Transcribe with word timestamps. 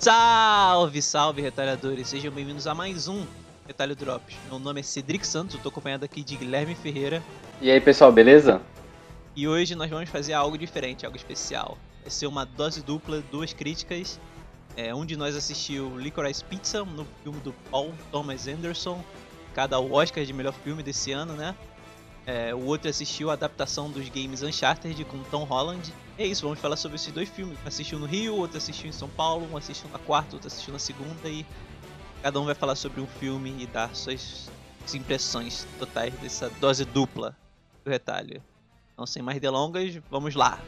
Salve, 0.00 1.02
salve, 1.02 1.42
retalhadores! 1.42 2.08
Sejam 2.08 2.32
bem-vindos 2.32 2.66
a 2.66 2.74
mais 2.74 3.06
um 3.06 3.26
Retalho 3.66 3.94
Drops. 3.94 4.34
Meu 4.48 4.58
nome 4.58 4.80
é 4.80 4.82
Cedric 4.82 5.26
Santos, 5.26 5.56
eu 5.56 5.60
tô 5.60 5.68
acompanhado 5.68 6.06
aqui 6.06 6.24
de 6.24 6.36
Guilherme 6.36 6.74
Ferreira. 6.74 7.22
E 7.60 7.70
aí, 7.70 7.78
pessoal, 7.82 8.10
beleza? 8.10 8.62
E 9.36 9.46
hoje 9.46 9.74
nós 9.74 9.90
vamos 9.90 10.08
fazer 10.08 10.32
algo 10.32 10.56
diferente, 10.56 11.04
algo 11.04 11.18
especial. 11.18 11.76
Vai 12.00 12.10
ser 12.10 12.26
uma 12.26 12.46
dose 12.46 12.82
dupla, 12.82 13.22
duas 13.30 13.52
críticas. 13.52 14.18
É, 14.74 14.94
um 14.94 15.04
de 15.04 15.18
nós 15.18 15.36
assistiu 15.36 15.98
Licorice 15.98 16.42
Pizza, 16.44 16.82
no 16.82 17.06
filme 17.22 17.38
do 17.40 17.52
Paul 17.70 17.92
Thomas 18.10 18.48
Anderson, 18.48 19.04
cada 19.54 19.78
Oscar 19.78 20.24
de 20.24 20.32
melhor 20.32 20.54
filme 20.64 20.82
desse 20.82 21.12
ano, 21.12 21.34
né? 21.34 21.54
É, 22.26 22.54
o 22.54 22.64
outro 22.66 22.88
assistiu 22.88 23.30
a 23.30 23.32
adaptação 23.32 23.90
dos 23.90 24.08
games 24.08 24.42
Uncharted 24.42 25.04
com 25.04 25.22
Tom 25.24 25.44
Holland. 25.44 25.92
É 26.18 26.26
isso, 26.26 26.42
vamos 26.42 26.60
falar 26.60 26.76
sobre 26.76 26.96
esses 26.96 27.12
dois 27.12 27.28
filmes. 27.28 27.58
Um 27.64 27.68
assistiu 27.68 27.98
no 27.98 28.06
Rio, 28.06 28.36
outro 28.36 28.58
assistiu 28.58 28.88
em 28.88 28.92
São 28.92 29.08
Paulo, 29.08 29.48
um 29.50 29.56
assistiu 29.56 29.88
na 29.90 29.98
quarta, 29.98 30.36
outro 30.36 30.46
assistiu 30.46 30.72
na 30.72 30.78
segunda 30.78 31.28
e 31.28 31.46
cada 32.22 32.38
um 32.38 32.44
vai 32.44 32.54
falar 32.54 32.76
sobre 32.76 33.00
um 33.00 33.06
filme 33.06 33.54
e 33.58 33.66
dar 33.66 33.94
suas 33.94 34.50
impressões 34.94 35.66
totais 35.78 36.12
dessa 36.14 36.50
dose 36.60 36.84
dupla 36.84 37.36
do 37.84 37.90
retalho. 37.90 38.42
Então, 38.92 39.06
sem 39.06 39.22
mais 39.22 39.40
delongas, 39.40 39.96
vamos 40.10 40.34
lá. 40.34 40.60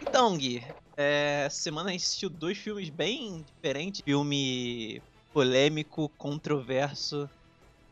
Então, 0.00 0.38
Gui, 0.38 0.64
é, 0.96 1.48
semana 1.50 1.90
a 1.90 1.92
gente 1.92 2.04
assistiu 2.04 2.30
dois 2.30 2.56
filmes 2.56 2.88
bem 2.88 3.44
diferentes. 3.54 4.00
Filme 4.02 5.02
polêmico, 5.32 6.08
controverso 6.16 7.28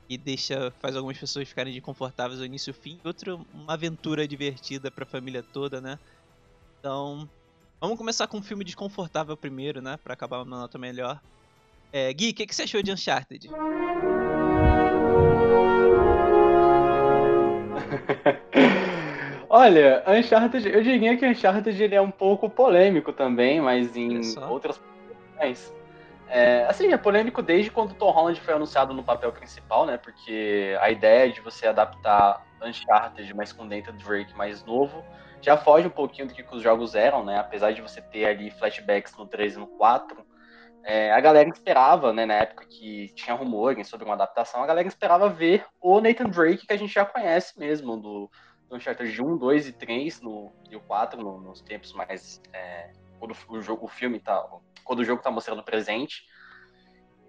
e 0.09 0.19
deixa 0.19 0.71
faz 0.81 0.97
algumas 0.97 1.19
pessoas 1.19 1.49
ficarem 1.49 1.73
desconfortáveis 1.73 2.41
ao 2.41 2.47
início 2.47 2.71
e 2.71 2.75
fim. 2.75 2.99
Outro, 3.05 3.47
uma 3.53 3.75
aventura 3.75 4.27
divertida 4.27 4.91
para 4.91 5.05
a 5.05 5.07
família 5.07 5.43
toda, 5.43 5.81
né? 5.81 5.99
Então, 6.79 7.29
vamos 7.81 7.97
começar 7.97 8.27
com 8.27 8.39
um 8.39 8.43
filme 8.43 8.65
desconfortável 8.65 9.37
primeiro, 9.37 9.81
né? 9.81 9.97
Para 10.03 10.15
acabar 10.15 10.43
uma 10.43 10.59
nota 10.59 10.79
melhor. 10.79 11.21
É, 11.93 12.13
Gui, 12.13 12.31
o 12.31 12.35
que, 12.35 12.47
que 12.47 12.55
você 12.55 12.63
achou 12.63 12.83
de 12.83 12.93
Uncharted? 12.93 13.49
Olha, 19.49 20.03
Uncharted, 20.09 20.67
eu 20.67 20.83
diria 20.83 21.17
que 21.17 21.27
Uncharted 21.27 21.83
ele 21.83 21.95
é 21.95 22.01
um 22.01 22.11
pouco 22.11 22.49
polêmico 22.49 23.13
também, 23.13 23.61
mas 23.61 23.95
em 23.97 24.21
outras 24.49 24.79
proporções. 24.79 25.82
É, 26.35 26.65
assim, 26.65 26.91
é 26.91 26.97
polêmico 26.97 27.43
desde 27.43 27.71
quando 27.71 27.93
Tom 27.93 28.11
Holland 28.11 28.41
foi 28.41 28.55
anunciado 28.55 28.95
no 28.95 29.05
papel 29.05 29.31
principal, 29.33 29.85
né? 29.85 29.99
Porque 29.99 30.75
a 30.81 30.91
ideia 30.91 31.31
de 31.31 31.43
você 31.43 31.67
adaptar 31.67 32.43
Uncharted, 32.63 33.35
mas 33.35 33.53
com 33.53 33.67
Nathan 33.67 33.95
Drake 33.97 34.35
mais 34.35 34.65
novo, 34.65 35.05
já 35.43 35.59
foge 35.59 35.87
um 35.87 35.91
pouquinho 35.91 36.29
do 36.29 36.33
que 36.33 36.43
os 36.51 36.63
jogos 36.63 36.95
eram, 36.95 37.23
né? 37.23 37.39
Apesar 37.39 37.73
de 37.73 37.83
você 37.83 38.01
ter 38.01 38.25
ali 38.25 38.51
flashbacks 38.51 39.15
no 39.15 39.27
3 39.27 39.57
e 39.57 39.59
no 39.59 39.67
4, 39.67 40.25
é, 40.85 41.13
a 41.13 41.21
galera 41.21 41.51
esperava, 41.51 42.15
né, 42.15 42.25
na 42.25 42.35
época 42.35 42.65
que 42.65 43.13
tinha 43.15 43.37
rumores 43.37 43.87
sobre 43.87 44.07
uma 44.07 44.15
adaptação, 44.15 44.63
a 44.63 44.67
galera 44.67 44.89
esperava 44.89 45.29
ver 45.29 45.67
o 45.83 46.01
Nathan 46.01 46.31
Drake 46.31 46.67
que 46.67 46.73
a 46.73 46.79
gente 46.79 46.95
já 46.95 47.05
conhece 47.05 47.59
mesmo, 47.59 47.95
do, 47.99 48.31
do 48.71 48.77
Uncharted 48.77 49.21
1, 49.21 49.37
2 49.37 49.69
e 49.69 49.73
3 49.73 50.23
no, 50.23 50.51
e 50.71 50.77
o 50.77 50.81
4, 50.81 51.23
no, 51.23 51.39
nos 51.43 51.61
tempos 51.61 51.93
mais. 51.93 52.41
É, 52.55 52.91
quando 53.19 53.37
o, 53.51 53.61
jogo, 53.61 53.85
o 53.85 53.89
filme 53.89 54.19
tá. 54.19 54.43
Quando 54.85 55.01
o 55.01 55.05
jogo 55.05 55.23
tá 55.23 55.31
mostrando 55.31 55.63
presente. 55.63 56.25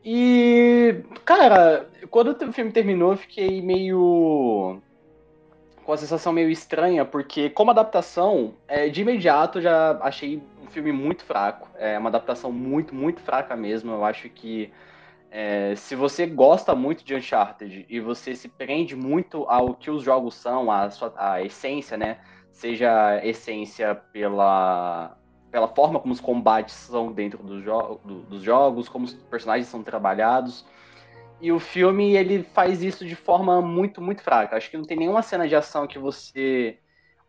E, 0.03 1.03
cara, 1.23 1.89
quando 2.09 2.31
o 2.31 2.53
filme 2.53 2.71
terminou, 2.71 3.11
eu 3.11 3.17
fiquei 3.17 3.61
meio. 3.61 4.81
com 5.85 5.93
a 5.93 5.97
sensação 5.97 6.33
meio 6.33 6.49
estranha, 6.49 7.05
porque, 7.05 7.49
como 7.49 7.71
adaptação, 7.71 8.55
é, 8.67 8.89
de 8.89 9.01
imediato 9.01 9.61
já 9.61 9.97
achei 10.01 10.41
um 10.61 10.67
filme 10.67 10.91
muito 10.91 11.23
fraco. 11.23 11.69
É 11.77 11.97
uma 11.97 12.09
adaptação 12.09 12.51
muito, 12.51 12.93
muito 12.93 13.21
fraca 13.21 13.55
mesmo. 13.55 13.91
Eu 13.91 14.03
acho 14.03 14.29
que 14.29 14.71
é, 15.31 15.73
se 15.75 15.95
você 15.95 16.27
gosta 16.27 16.75
muito 16.75 17.03
de 17.03 17.15
Uncharted 17.15 17.85
e 17.89 17.99
você 17.99 18.35
se 18.35 18.47
prende 18.47 18.95
muito 18.95 19.45
ao 19.49 19.73
que 19.73 19.89
os 19.89 20.03
jogos 20.03 20.35
são, 20.35 20.69
a, 20.69 20.89
sua, 20.91 21.11
a 21.17 21.41
essência, 21.41 21.97
né? 21.97 22.19
Seja 22.51 23.19
essência 23.25 23.95
pela, 23.95 25.17
pela 25.53 25.67
forma 25.67 25.99
como 25.99 26.11
os 26.11 26.19
combates 26.19 26.73
são 26.73 27.11
dentro 27.11 27.43
do 27.43 27.61
jo 27.61 27.99
do, 28.03 28.21
dos 28.21 28.41
jogos, 28.41 28.89
como 28.89 29.05
os 29.05 29.13
personagens 29.13 29.67
são 29.67 29.83
trabalhados. 29.83 30.65
E 31.39 31.51
o 31.51 31.59
filme 31.59 32.15
ele 32.15 32.41
faz 32.41 32.81
isso 32.81 33.05
de 33.05 33.15
forma 33.15 33.61
muito, 33.61 34.01
muito 34.01 34.23
fraca. 34.23 34.57
Acho 34.57 34.71
que 34.71 34.77
não 34.77 34.83
tem 34.83 34.97
nenhuma 34.97 35.21
cena 35.21 35.47
de 35.47 35.55
ação 35.55 35.85
que 35.85 35.99
você 35.99 36.79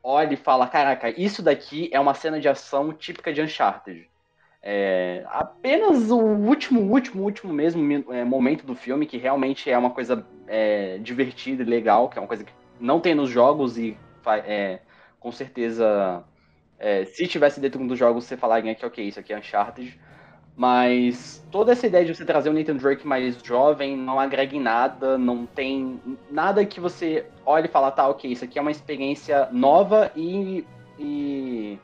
olhe 0.02 0.34
e 0.34 0.38
fala: 0.38 0.66
caraca, 0.66 1.10
isso 1.10 1.42
daqui 1.42 1.90
é 1.92 2.00
uma 2.00 2.14
cena 2.14 2.40
de 2.40 2.48
ação 2.48 2.94
típica 2.94 3.30
de 3.30 3.42
Uncharted. 3.42 4.08
É, 4.62 5.22
apenas 5.28 6.10
o 6.10 6.16
último, 6.18 6.80
último, 6.80 7.22
último 7.24 7.52
mesmo 7.52 8.10
é, 8.10 8.24
momento 8.24 8.64
do 8.64 8.74
filme, 8.74 9.04
que 9.04 9.18
realmente 9.18 9.70
é 9.70 9.76
uma 9.76 9.90
coisa 9.90 10.26
é, 10.46 10.96
divertida 10.96 11.62
e 11.62 11.66
legal, 11.66 12.08
que 12.08 12.16
é 12.16 12.22
uma 12.22 12.28
coisa 12.28 12.42
que 12.42 12.52
não 12.80 13.00
tem 13.00 13.14
nos 13.14 13.28
jogos 13.28 13.76
e 13.76 13.98
é, 14.46 14.78
com 15.20 15.30
certeza, 15.30 16.24
é, 16.78 17.04
se 17.04 17.26
tivesse 17.26 17.60
dentro 17.60 17.84
dos 17.86 17.98
jogos, 17.98 18.24
você 18.24 18.36
falaria 18.36 18.74
que 18.74 18.84
ok, 18.84 19.06
isso 19.06 19.20
aqui 19.20 19.32
é 19.32 19.38
Uncharted. 19.38 19.98
Mas 20.56 21.44
toda 21.50 21.72
essa 21.72 21.86
ideia 21.86 22.04
de 22.04 22.14
você 22.14 22.24
trazer 22.24 22.48
o 22.48 22.52
Nathan 22.52 22.76
Drake 22.76 23.06
mais 23.06 23.36
jovem 23.42 23.96
não 23.96 24.20
agrega 24.20 24.54
em 24.54 24.60
nada, 24.60 25.18
não 25.18 25.46
tem 25.46 26.00
nada 26.30 26.64
que 26.64 26.78
você 26.78 27.26
olhe 27.44 27.66
e 27.66 27.70
fala, 27.70 27.90
tá, 27.90 28.08
ok, 28.08 28.30
isso 28.30 28.44
aqui 28.44 28.58
é 28.58 28.62
uma 28.62 28.70
experiência 28.70 29.48
nova 29.50 30.12
e, 30.14 30.64
e 30.96 31.78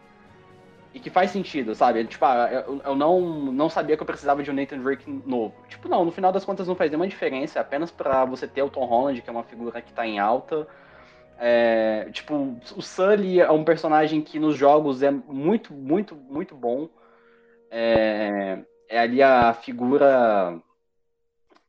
e 0.93 0.99
que 0.99 1.09
faz 1.09 1.31
sentido, 1.31 1.75
sabe? 1.75 2.05
Tipo, 2.05 2.25
ah, 2.25 2.49
eu, 2.67 2.81
eu, 2.85 2.97
não, 2.97 3.21
não 3.53 3.69
sabia 3.69 3.97
que 3.97 4.03
eu 4.03 4.07
precisava 4.07 4.43
de 4.43 4.51
um 4.51 4.55
Nathan 4.55 4.79
Drake 4.79 5.09
novo. 5.25 5.55
Tipo, 5.69 5.89
não, 5.89 6.05
no 6.05 6.11
final 6.11 6.33
das 6.33 6.45
contas 6.45 6.67
não 6.67 6.75
faz 6.75 6.91
nenhuma 6.91 7.07
diferença, 7.07 7.59
é 7.59 7.63
apenas 7.63 7.91
para 7.91 8.25
você 8.25 8.47
ter 8.49 8.63
o 8.63 8.71
Tom 8.71 8.85
Holland, 8.87 9.23
que 9.23 9.29
é 9.29 9.33
uma 9.33 9.45
figura 9.45 9.81
que 9.81 9.93
tá 9.93 10.07
em 10.07 10.19
alta. 10.19 10.67
É, 11.43 12.11
tipo, 12.13 12.59
o 12.77 12.83
Sully 12.83 13.41
é 13.41 13.51
um 13.51 13.65
personagem 13.65 14.21
que 14.21 14.39
nos 14.39 14.57
jogos 14.57 15.03
é 15.03 15.11
muito, 15.11 15.73
muito, 15.73 16.15
muito 16.15 16.55
bom. 16.55 16.87
É, 17.71 18.59
é 18.89 18.99
ali 19.01 19.23
a 19.23 19.55
figura. 19.55 20.61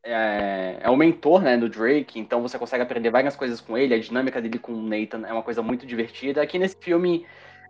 É, 0.04 0.78
é, 0.82 0.90
o 0.90 0.96
mentor 0.96 1.40
né, 1.40 1.56
do 1.56 1.68
Drake, 1.68 2.18
então 2.18 2.42
você 2.42 2.58
consegue 2.58 2.82
aprender 2.82 3.08
várias 3.10 3.34
coisas 3.34 3.60
com 3.62 3.78
ele. 3.78 3.94
A 3.94 3.98
dinâmica 3.98 4.42
dele 4.42 4.58
com 4.58 4.72
o 4.72 4.82
Nathan 4.82 5.26
é 5.26 5.32
uma 5.32 5.42
coisa 5.42 5.62
muito 5.62 5.86
divertida. 5.86 6.42
Aqui 6.42 6.58
nesse 6.58 6.76
filme 6.76 7.24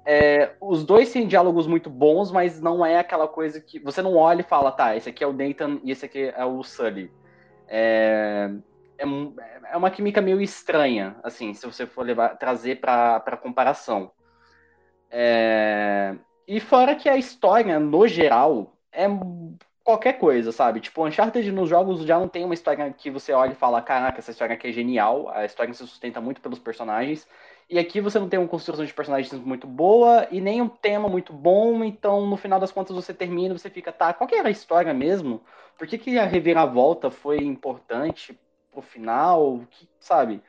é, 0.04 0.54
os 0.60 0.84
dois 0.84 1.12
têm 1.12 1.28
diálogos 1.28 1.68
muito 1.68 1.88
bons, 1.88 2.32
mas 2.32 2.60
não 2.60 2.84
é 2.84 2.98
aquela 2.98 3.28
coisa 3.28 3.60
que 3.60 3.78
você 3.78 4.02
não 4.02 4.16
olha 4.16 4.40
e 4.40 4.44
fala, 4.44 4.72
tá, 4.72 4.96
esse 4.96 5.08
aqui 5.08 5.22
é 5.22 5.26
o 5.26 5.32
Nathan 5.32 5.78
e 5.84 5.92
esse 5.92 6.04
aqui 6.04 6.32
é 6.34 6.44
o 6.44 6.64
Sully. 6.64 7.12
É, 7.68 8.50
é, 8.98 9.04
é 9.72 9.76
uma 9.76 9.90
química 9.90 10.20
meio 10.20 10.40
estranha, 10.40 11.16
assim, 11.22 11.54
se 11.54 11.66
você 11.66 11.86
for 11.86 12.04
levar, 12.04 12.36
trazer 12.36 12.80
para 12.80 13.36
comparação. 13.42 14.12
É, 15.10 16.14
e 16.46 16.60
fora 16.60 16.94
que 16.94 17.08
a 17.08 17.16
história, 17.16 17.78
no 17.78 18.06
geral, 18.08 18.76
é 18.92 19.06
qualquer 19.84 20.14
coisa, 20.14 20.52
sabe? 20.52 20.80
Tipo, 20.80 21.06
Uncharted 21.06 21.50
nos 21.50 21.68
jogos 21.68 22.04
já 22.04 22.18
não 22.18 22.28
tem 22.28 22.44
uma 22.44 22.54
história 22.54 22.92
que 22.92 23.10
você 23.10 23.32
olha 23.32 23.52
e 23.52 23.56
fala, 23.56 23.82
caraca, 23.82 24.18
essa 24.18 24.30
história 24.30 24.54
aqui 24.54 24.68
é 24.68 24.72
genial, 24.72 25.28
a 25.30 25.44
história 25.44 25.72
se 25.74 25.86
sustenta 25.86 26.20
muito 26.20 26.40
pelos 26.40 26.58
personagens. 26.58 27.26
E 27.68 27.78
aqui 27.78 28.00
você 28.00 28.18
não 28.18 28.28
tem 28.28 28.38
uma 28.38 28.48
construção 28.48 28.84
de 28.84 28.92
personagens 28.92 29.32
muito 29.32 29.66
boa 29.66 30.26
e 30.30 30.40
nem 30.40 30.60
um 30.60 30.68
tema 30.68 31.08
muito 31.08 31.32
bom, 31.32 31.82
então 31.82 32.26
no 32.26 32.36
final 32.36 32.60
das 32.60 32.72
contas 32.72 32.94
você 32.94 33.14
termina, 33.14 33.56
você 33.56 33.70
fica, 33.70 33.92
tá, 33.92 34.12
qual 34.12 34.28
que 34.28 34.34
era 34.34 34.48
a 34.48 34.50
história 34.50 34.92
mesmo? 34.92 35.40
Por 35.78 35.86
que, 35.86 35.96
que 35.98 36.18
a 36.18 36.24
reviravolta 36.24 37.10
foi 37.10 37.38
importante 37.38 38.38
pro 38.72 38.82
final? 38.82 39.60
Que, 39.70 39.88
sabe? 40.00 40.42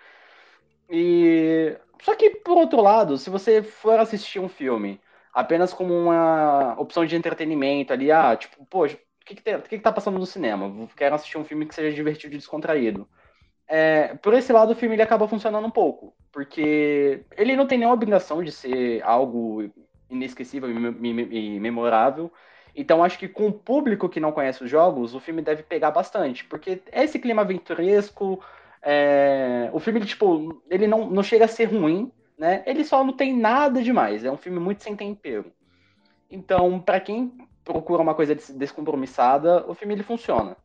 E. 0.89 1.77
Só 2.01 2.15
que, 2.15 2.31
por 2.31 2.57
outro 2.57 2.81
lado, 2.81 3.17
se 3.17 3.29
você 3.29 3.61
for 3.63 3.99
assistir 3.99 4.39
um 4.39 4.49
filme 4.49 4.99
apenas 5.33 5.73
como 5.73 5.93
uma 5.93 6.75
opção 6.79 7.05
de 7.05 7.15
entretenimento 7.15 7.93
ali, 7.93 8.11
ah, 8.11 8.35
tipo, 8.35 8.65
poxa, 8.65 8.97
o 9.21 9.25
que, 9.25 9.35
que, 9.35 9.41
tem, 9.43 9.55
o 9.55 9.61
que, 9.61 9.77
que 9.77 9.83
tá 9.83 9.91
passando 9.91 10.19
no 10.19 10.25
cinema? 10.25 10.89
Quero 10.97 11.15
assistir 11.15 11.37
um 11.37 11.45
filme 11.45 11.65
que 11.65 11.75
seja 11.75 11.95
divertido 11.95 12.33
e 12.35 12.37
descontraído 12.37 13.07
é, 13.67 14.15
por 14.15 14.33
esse 14.33 14.51
lado 14.51 14.73
o 14.73 14.75
filme 14.75 14.95
ele 14.95 15.01
acaba 15.01 15.27
funcionando 15.27 15.65
um 15.65 15.71
pouco, 15.71 16.13
porque 16.31 17.25
ele 17.37 17.55
não 17.55 17.65
tem 17.65 17.77
nenhuma 17.77 17.95
obrigação 17.95 18.43
de 18.43 18.51
ser 18.51 19.01
algo 19.03 19.71
inesquecível 20.09 20.69
e 20.69 21.59
memorável. 21.59 22.31
Então 22.75 23.03
acho 23.03 23.19
que 23.19 23.27
com 23.27 23.47
o 23.47 23.53
público 23.53 24.09
que 24.09 24.19
não 24.19 24.31
conhece 24.31 24.63
os 24.63 24.69
jogos, 24.69 25.13
o 25.13 25.19
filme 25.19 25.41
deve 25.41 25.63
pegar 25.63 25.91
bastante, 25.91 26.43
porque 26.45 26.81
é 26.91 27.03
esse 27.03 27.19
clima 27.19 27.43
aventuresco, 27.43 28.43
é... 28.81 29.69
o 29.73 29.79
filme 29.79 29.99
tipo, 30.01 30.61
ele 30.69 30.87
não, 30.87 31.09
não 31.09 31.21
chega 31.21 31.45
a 31.45 31.47
ser 31.47 31.65
ruim, 31.65 32.11
né? 32.37 32.63
Ele 32.65 32.83
só 32.83 33.03
não 33.03 33.13
tem 33.13 33.35
nada 33.35 33.81
demais, 33.81 34.25
é 34.25 34.31
um 34.31 34.37
filme 34.37 34.59
muito 34.59 34.83
sem 34.83 34.95
tempero. 34.95 35.51
Então, 36.29 36.79
para 36.79 36.99
quem 36.99 37.31
procura 37.63 38.01
uma 38.01 38.15
coisa 38.15 38.33
descompromissada, 38.33 39.63
o 39.67 39.75
filme 39.75 39.93
ele 39.93 40.03
funciona. 40.03 40.57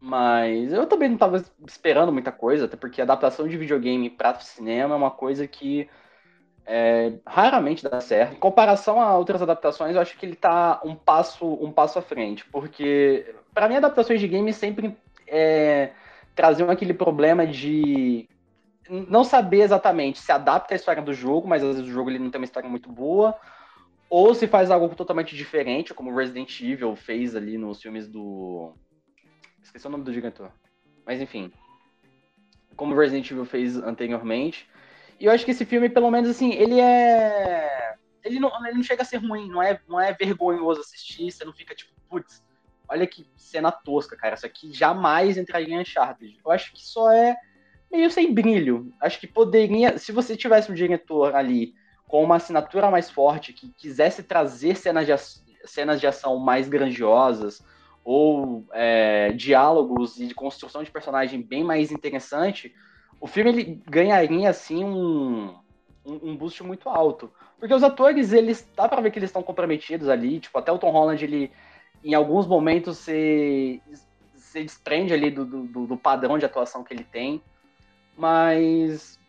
Mas 0.00 0.72
eu 0.72 0.86
também 0.86 1.08
não 1.08 1.16
estava 1.16 1.44
esperando 1.66 2.12
muita 2.12 2.32
coisa, 2.32 2.64
até 2.64 2.76
porque 2.76 3.02
adaptação 3.02 3.46
de 3.46 3.56
videogame 3.56 4.08
para 4.08 4.40
cinema 4.40 4.94
é 4.94 4.96
uma 4.96 5.10
coisa 5.10 5.46
que 5.46 5.88
É, 6.66 7.14
raramente 7.26 7.82
dá 7.82 8.00
certo. 8.00 8.34
Em 8.34 8.38
comparação 8.38 9.00
a 9.00 9.16
outras 9.16 9.42
adaptações, 9.42 9.94
eu 9.94 10.00
acho 10.00 10.16
que 10.16 10.24
ele 10.24 10.36
tá 10.36 10.80
um 10.84 10.94
passo, 10.94 11.46
um 11.46 11.72
passo 11.72 11.98
à 11.98 12.02
frente, 12.02 12.44
porque 12.46 13.34
para 13.52 13.68
mim 13.68 13.76
adaptações 13.76 14.20
de 14.20 14.28
games 14.28 14.56
sempre 14.56 14.96
é, 15.26 15.90
traziam 16.34 16.70
aquele 16.70 16.94
problema 16.94 17.46
de 17.46 18.28
não 18.88 19.22
saber 19.22 19.62
exatamente 19.62 20.18
se 20.18 20.32
adapta 20.32 20.74
a 20.74 20.76
história 20.76 21.02
do 21.02 21.12
jogo, 21.14 21.46
mas 21.48 21.62
às 21.62 21.76
vezes 21.76 21.90
o 21.90 21.92
jogo 21.92 22.10
ele 22.10 22.18
não 22.18 22.30
tem 22.30 22.40
uma 22.40 22.44
história 22.44 22.68
muito 22.68 22.90
boa, 22.90 23.36
ou 24.08 24.34
se 24.34 24.48
faz 24.48 24.70
algo 24.70 24.92
totalmente 24.94 25.36
diferente, 25.36 25.94
como 25.94 26.14
Resident 26.14 26.60
Evil 26.60 26.96
fez 26.96 27.36
ali 27.36 27.56
nos 27.56 27.80
filmes 27.80 28.08
do. 28.08 28.74
Esqueci 29.62 29.86
o 29.86 29.90
nome 29.90 30.02
do 30.02 30.12
diretor. 30.12 30.50
Mas 31.06 31.20
enfim. 31.20 31.52
Como 32.74 32.94
Resident 32.94 33.30
Evil 33.30 33.44
fez 33.44 33.76
anteriormente. 33.76 34.68
Eu 35.20 35.30
acho 35.32 35.44
que 35.44 35.50
esse 35.50 35.64
filme, 35.64 35.88
pelo 35.88 36.10
menos 36.10 36.30
assim, 36.30 36.52
ele 36.52 36.80
é. 36.80 37.94
Ele 38.24 38.40
não, 38.40 38.50
ele 38.66 38.76
não 38.76 38.82
chega 38.82 39.02
a 39.02 39.04
ser 39.04 39.18
ruim, 39.18 39.48
não 39.48 39.62
é, 39.62 39.80
não 39.88 40.00
é 40.00 40.12
vergonhoso 40.12 40.80
assistir, 40.80 41.30
você 41.30 41.44
não 41.44 41.52
fica 41.52 41.74
tipo, 41.74 41.90
putz, 42.08 42.42
olha 42.88 43.06
que 43.06 43.26
cena 43.36 43.70
tosca, 43.70 44.16
cara. 44.16 44.34
Isso 44.34 44.46
aqui 44.46 44.72
jamais 44.72 45.36
entraria 45.36 45.74
em 45.74 45.80
Uncharted. 45.80 46.38
Eu 46.44 46.50
acho 46.50 46.72
que 46.72 46.82
só 46.82 47.10
é 47.12 47.36
meio 47.90 48.10
sem 48.10 48.32
brilho. 48.32 48.92
Acho 49.00 49.18
que 49.18 49.26
poderia, 49.26 49.98
se 49.98 50.12
você 50.12 50.36
tivesse 50.36 50.70
um 50.70 50.74
diretor 50.74 51.34
ali 51.34 51.74
com 52.06 52.22
uma 52.22 52.36
assinatura 52.36 52.90
mais 52.90 53.10
forte, 53.10 53.52
que 53.52 53.72
quisesse 53.76 54.22
trazer 54.22 54.76
cenas 54.76 55.06
de, 55.06 55.12
cenas 55.64 56.00
de 56.00 56.06
ação 56.06 56.38
mais 56.38 56.68
grandiosas, 56.68 57.62
ou 58.04 58.64
é, 58.72 59.32
diálogos 59.32 60.18
e 60.18 60.26
de 60.26 60.34
construção 60.34 60.82
de 60.82 60.90
personagem 60.90 61.40
bem 61.40 61.62
mais 61.62 61.92
interessante, 61.92 62.74
o 63.20 63.26
filme 63.26 63.50
ele 63.50 63.82
ganharia 63.86 64.48
assim 64.48 64.84
um, 64.84 65.54
um, 66.04 66.36
boost 66.36 66.62
muito 66.62 66.88
alto. 66.88 67.30
Porque 67.58 67.74
os 67.74 67.82
atores, 67.82 68.32
eles 68.32 68.66
dá 68.74 68.88
pra 68.88 69.02
ver 69.02 69.10
que 69.10 69.18
eles 69.18 69.28
estão 69.28 69.42
comprometidos 69.42 70.08
ali, 70.08 70.40
tipo, 70.40 70.58
até 70.58 70.72
o 70.72 70.78
Tom 70.78 70.90
Holland, 70.90 71.22
ele 71.22 71.52
em 72.02 72.14
alguns 72.14 72.46
momentos 72.46 72.96
se, 72.96 73.82
se 74.34 74.62
desprende 74.62 75.12
ali 75.12 75.30
do, 75.30 75.44
do, 75.44 75.86
do 75.86 75.96
padrão 75.98 76.38
de 76.38 76.46
atuação 76.46 76.82
que 76.82 76.94
ele 76.94 77.04
tem, 77.04 77.42
mas 78.16 79.20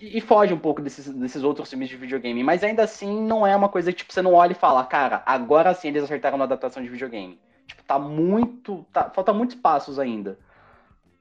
e, 0.00 0.20
foge 0.20 0.52
um 0.52 0.58
pouco 0.58 0.82
desses, 0.82 1.06
desses 1.14 1.44
outros 1.44 1.70
filmes 1.70 1.88
de 1.88 1.96
videogame. 1.96 2.42
Mas 2.42 2.64
ainda 2.64 2.82
assim, 2.82 3.22
não 3.22 3.46
é 3.46 3.54
uma 3.54 3.68
coisa 3.68 3.92
que 3.92 3.98
tipo, 3.98 4.12
você 4.12 4.20
não 4.20 4.34
olha 4.34 4.52
e 4.52 4.56
fala, 4.56 4.84
cara, 4.84 5.22
agora 5.24 5.72
sim 5.74 5.88
eles 5.88 6.02
acertaram 6.02 6.36
na 6.36 6.44
adaptação 6.44 6.82
de 6.82 6.88
videogame. 6.88 7.38
Tipo, 7.66 7.84
tá 7.84 7.98
muito. 7.98 8.84
Tá, 8.92 9.10
falta 9.10 9.32
muitos 9.32 9.54
passos 9.54 9.98
ainda. 9.98 10.38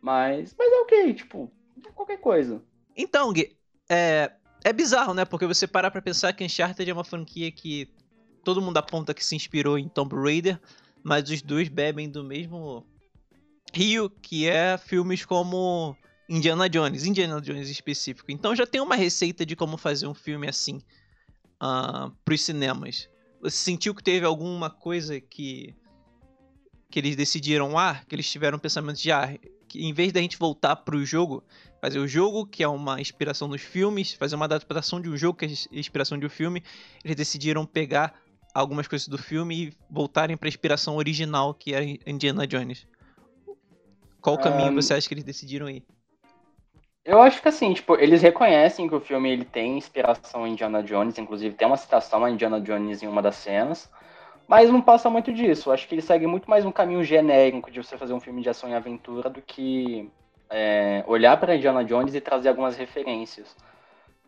Mas, 0.01 0.55
mas 0.57 0.71
é 0.71 0.75
ok, 0.77 1.13
tipo, 1.13 1.51
qualquer 1.93 2.17
coisa. 2.17 2.61
Então, 2.95 3.31
Gui, 3.31 3.55
é, 3.89 4.31
é 4.63 4.73
bizarro, 4.73 5.13
né? 5.13 5.25
Porque 5.25 5.45
você 5.45 5.67
parar 5.67 5.91
pra 5.91 6.01
pensar 6.01 6.33
que 6.33 6.43
Uncharted 6.43 6.89
é 6.89 6.93
uma 6.93 7.03
franquia 7.03 7.51
que 7.51 7.89
todo 8.43 8.61
mundo 8.61 8.77
aponta 8.77 9.13
que 9.13 9.23
se 9.23 9.35
inspirou 9.35 9.77
em 9.77 9.87
Tomb 9.87 10.15
Raider, 10.15 10.59
mas 11.03 11.29
os 11.29 11.41
dois 11.41 11.69
bebem 11.69 12.09
do 12.09 12.23
mesmo 12.23 12.85
rio, 13.73 14.09
que 14.09 14.47
é 14.47 14.77
filmes 14.77 15.25
como 15.25 15.95
Indiana 16.29 16.69
Jones, 16.69 17.05
Indiana 17.05 17.41
Jones 17.41 17.69
específico. 17.69 18.31
Então 18.31 18.55
já 18.55 18.65
tem 18.65 18.81
uma 18.81 18.95
receita 18.95 19.45
de 19.45 19.55
como 19.55 19.77
fazer 19.77 20.07
um 20.07 20.13
filme 20.13 20.47
assim 20.47 20.77
uh, 20.77 20.81
ah, 21.61 22.11
para 22.23 22.33
os 22.33 22.41
cinemas. 22.41 23.09
Você 23.41 23.57
sentiu 23.57 23.95
que 23.95 24.03
teve 24.03 24.25
alguma 24.25 24.69
coisa 24.69 25.19
que 25.19 25.75
que 26.91 26.99
eles 26.99 27.15
decidiram, 27.15 27.77
ah, 27.77 28.01
que 28.07 28.13
eles 28.13 28.29
tiveram 28.29 28.57
um 28.57 28.59
pensamento 28.59 28.97
de, 28.97 29.13
ah, 29.13 29.33
que 29.71 29.85
em 29.85 29.93
vez 29.93 30.11
da 30.11 30.19
gente 30.19 30.37
voltar 30.37 30.75
para 30.75 30.97
o 30.97 31.05
jogo, 31.05 31.41
fazer 31.79 31.97
o 31.97 32.07
jogo, 32.07 32.45
que 32.45 32.61
é 32.61 32.67
uma 32.67 32.99
inspiração 32.99 33.47
dos 33.47 33.61
filmes, 33.61 34.13
fazer 34.13 34.35
uma 34.35 34.43
adaptação 34.43 34.99
de 34.99 35.09
um 35.09 35.15
jogo, 35.15 35.37
que 35.37 35.45
é 35.45 35.49
inspiração 35.71 36.17
de 36.17 36.25
um 36.25 36.29
filme, 36.29 36.61
eles 37.05 37.15
decidiram 37.15 37.65
pegar 37.65 38.13
algumas 38.53 38.85
coisas 38.85 39.07
do 39.07 39.17
filme 39.17 39.55
e 39.55 39.73
voltarem 39.89 40.35
para 40.35 40.47
a 40.47 40.49
inspiração 40.49 40.97
original, 40.97 41.53
que 41.53 41.73
era 41.73 41.85
Indiana 42.05 42.45
Jones. 42.45 42.85
Qual 44.19 44.37
caminho 44.37 44.71
um... 44.71 44.75
você 44.75 44.93
acha 44.93 45.07
que 45.07 45.13
eles 45.13 45.23
decidiram 45.23 45.69
ir? 45.69 45.85
Eu 47.05 47.21
acho 47.21 47.41
que 47.41 47.47
assim, 47.47 47.73
tipo, 47.73 47.95
eles 47.95 48.21
reconhecem 48.21 48.89
que 48.89 48.93
o 48.93 48.99
filme 48.99 49.31
ele 49.31 49.45
tem 49.45 49.77
inspiração 49.77 50.45
em 50.45 50.51
Indiana 50.51 50.83
Jones, 50.83 51.17
inclusive 51.17 51.55
tem 51.55 51.65
uma 51.65 51.77
citação 51.77 52.25
a 52.25 52.29
Indiana 52.29 52.59
Jones 52.59 53.01
em 53.01 53.07
uma 53.07 53.21
das 53.21 53.37
cenas, 53.37 53.89
mas 54.47 54.69
não 54.69 54.81
passa 54.81 55.09
muito 55.09 55.31
disso. 55.31 55.71
Acho 55.71 55.87
que 55.87 55.95
ele 55.95 56.01
segue 56.01 56.27
muito 56.27 56.49
mais 56.49 56.65
um 56.65 56.71
caminho 56.71 57.03
genérico 57.03 57.71
de 57.71 57.81
você 57.81 57.97
fazer 57.97 58.13
um 58.13 58.19
filme 58.19 58.41
de 58.41 58.49
ação 58.49 58.69
e 58.69 58.73
aventura 58.73 59.29
do 59.29 59.41
que 59.41 60.09
é, 60.49 61.03
olhar 61.07 61.37
para 61.37 61.55
Indiana 61.55 61.83
Jones 61.83 62.13
e 62.13 62.21
trazer 62.21 62.49
algumas 62.49 62.75
referências. 62.75 63.55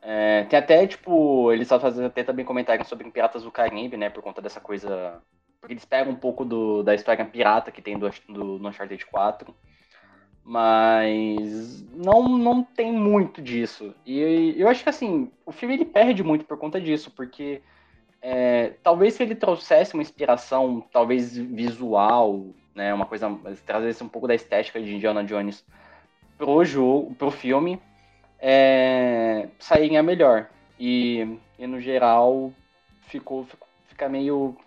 É, 0.02 0.44
tem 0.44 0.60
até, 0.60 0.86
tipo, 0.86 1.52
eles 1.52 1.68
só 1.68 1.80
fazem 1.80 2.06
até 2.06 2.24
também 2.24 2.44
comentários 2.44 2.88
sobre 2.88 3.10
Piratas 3.10 3.44
do 3.44 3.52
Caribe, 3.52 3.96
né, 3.96 4.10
por 4.10 4.22
conta 4.22 4.42
dessa 4.42 4.60
coisa. 4.60 5.22
Porque 5.60 5.74
eles 5.74 5.86
pegam 5.86 6.12
um 6.12 6.18
pouco 6.18 6.44
do, 6.44 6.84
da 6.84 6.94
história 6.94 7.24
pirata 7.24 7.72
que 7.72 7.82
tem 7.82 7.98
do, 7.98 8.10
do, 8.28 8.68
Uncharted 8.68 9.06
4. 9.06 9.56
Mas 10.44 11.82
não, 11.92 12.28
não 12.28 12.64
tem 12.64 12.92
muito 12.92 13.42
disso. 13.42 13.96
E 14.06 14.56
eu 14.58 14.68
acho 14.68 14.84
que 14.84 14.90
assim, 14.90 15.32
o 15.46 15.54
filme 15.54 15.76
ele 15.76 15.86
perde 15.86 16.22
muito 16.22 16.44
por 16.44 16.58
conta 16.58 16.82
disso, 16.82 17.10
porque 17.12 17.62
é, 18.24 18.74
talvez 18.82 19.14
se 19.14 19.22
ele 19.22 19.36
trouxesse 19.36 19.94
uma 19.94 20.02
inspiração, 20.02 20.82
talvez 20.92 21.38
visual, 21.38 22.48
né, 22.74 22.92
uma 22.94 23.06
coisa, 23.06 23.30
trazesse 23.66 24.04
um 24.04 24.10
pouco 24.10 24.28
da 24.28 24.34
estética 24.34 24.82
de 24.82 24.96
Indiana 24.96 25.24
Jones 25.24 25.64
pro 26.38 26.66
jogo, 26.66 27.14
pro 27.14 27.30
filme, 27.30 27.80
é, 28.40 29.50
sairia 29.60 30.02
melhor. 30.02 30.50
E, 30.80 31.38
e 31.60 31.68
no 31.68 31.80
geral 31.80 32.52
ficou, 33.02 33.46
ficou 33.46 33.68
fica 33.88 34.10
meio 34.10 34.58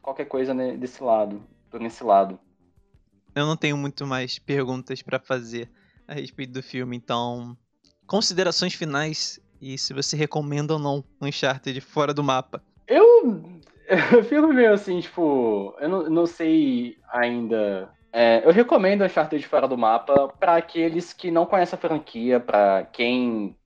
qualquer 0.00 0.24
coisa 0.24 0.54
desse 0.54 1.02
lado, 1.02 1.42
por 1.70 1.82
esse 1.82 2.02
lado 2.02 2.38
eu 3.34 3.46
não 3.46 3.56
tenho 3.56 3.76
muito 3.76 4.06
mais 4.06 4.38
perguntas 4.38 5.02
para 5.02 5.18
fazer 5.18 5.70
a 6.06 6.14
respeito 6.14 6.52
do 6.52 6.62
filme, 6.62 6.96
então 6.96 7.56
considerações 8.06 8.74
finais 8.74 9.40
e 9.60 9.78
se 9.78 9.94
você 9.94 10.16
recomenda 10.16 10.74
ou 10.74 10.78
não 10.78 11.04
Uncharted 11.20 11.80
fora 11.80 12.12
do 12.12 12.22
mapa. 12.22 12.62
Eu, 12.86 13.42
eu 14.12 14.24
fico 14.24 14.46
meio 14.48 14.72
assim, 14.72 15.00
tipo, 15.00 15.74
eu 15.80 15.88
não, 15.88 16.10
não 16.10 16.26
sei 16.26 16.96
ainda. 17.10 17.90
É, 18.12 18.42
eu 18.44 18.52
recomendo 18.52 19.04
Uncharted 19.04 19.46
fora 19.46 19.66
do 19.66 19.78
mapa 19.78 20.28
para 20.38 20.56
aqueles 20.56 21.12
que 21.12 21.30
não 21.30 21.46
conhecem 21.46 21.76
a 21.76 21.80
franquia, 21.80 22.38
para 22.38 22.84
quem 22.92 23.56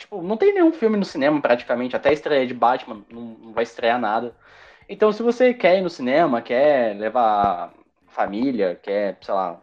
tipo, 0.00 0.22
não 0.22 0.36
tem 0.36 0.54
nenhum 0.54 0.72
filme 0.72 0.96
no 0.96 1.04
cinema 1.04 1.40
praticamente, 1.40 1.94
até 1.94 2.08
a 2.08 2.12
estreia 2.12 2.46
de 2.46 2.54
Batman 2.54 3.04
não, 3.10 3.22
não 3.22 3.52
vai 3.52 3.64
estrear 3.64 4.00
nada. 4.00 4.34
Então, 4.88 5.12
se 5.12 5.22
você 5.22 5.54
quer 5.54 5.78
ir 5.78 5.82
no 5.82 5.90
cinema, 5.90 6.42
quer 6.42 6.96
levar 6.96 7.72
família, 8.08 8.74
quer, 8.82 9.18
sei 9.20 9.34
lá, 9.34 9.60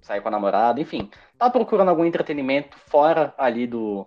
sair 0.00 0.20
com 0.20 0.28
a 0.28 0.30
namorada, 0.30 0.80
enfim, 0.80 1.10
tá 1.36 1.50
procurando 1.50 1.88
algum 1.88 2.04
entretenimento 2.04 2.78
fora 2.78 3.34
ali 3.36 3.66
do, 3.66 4.06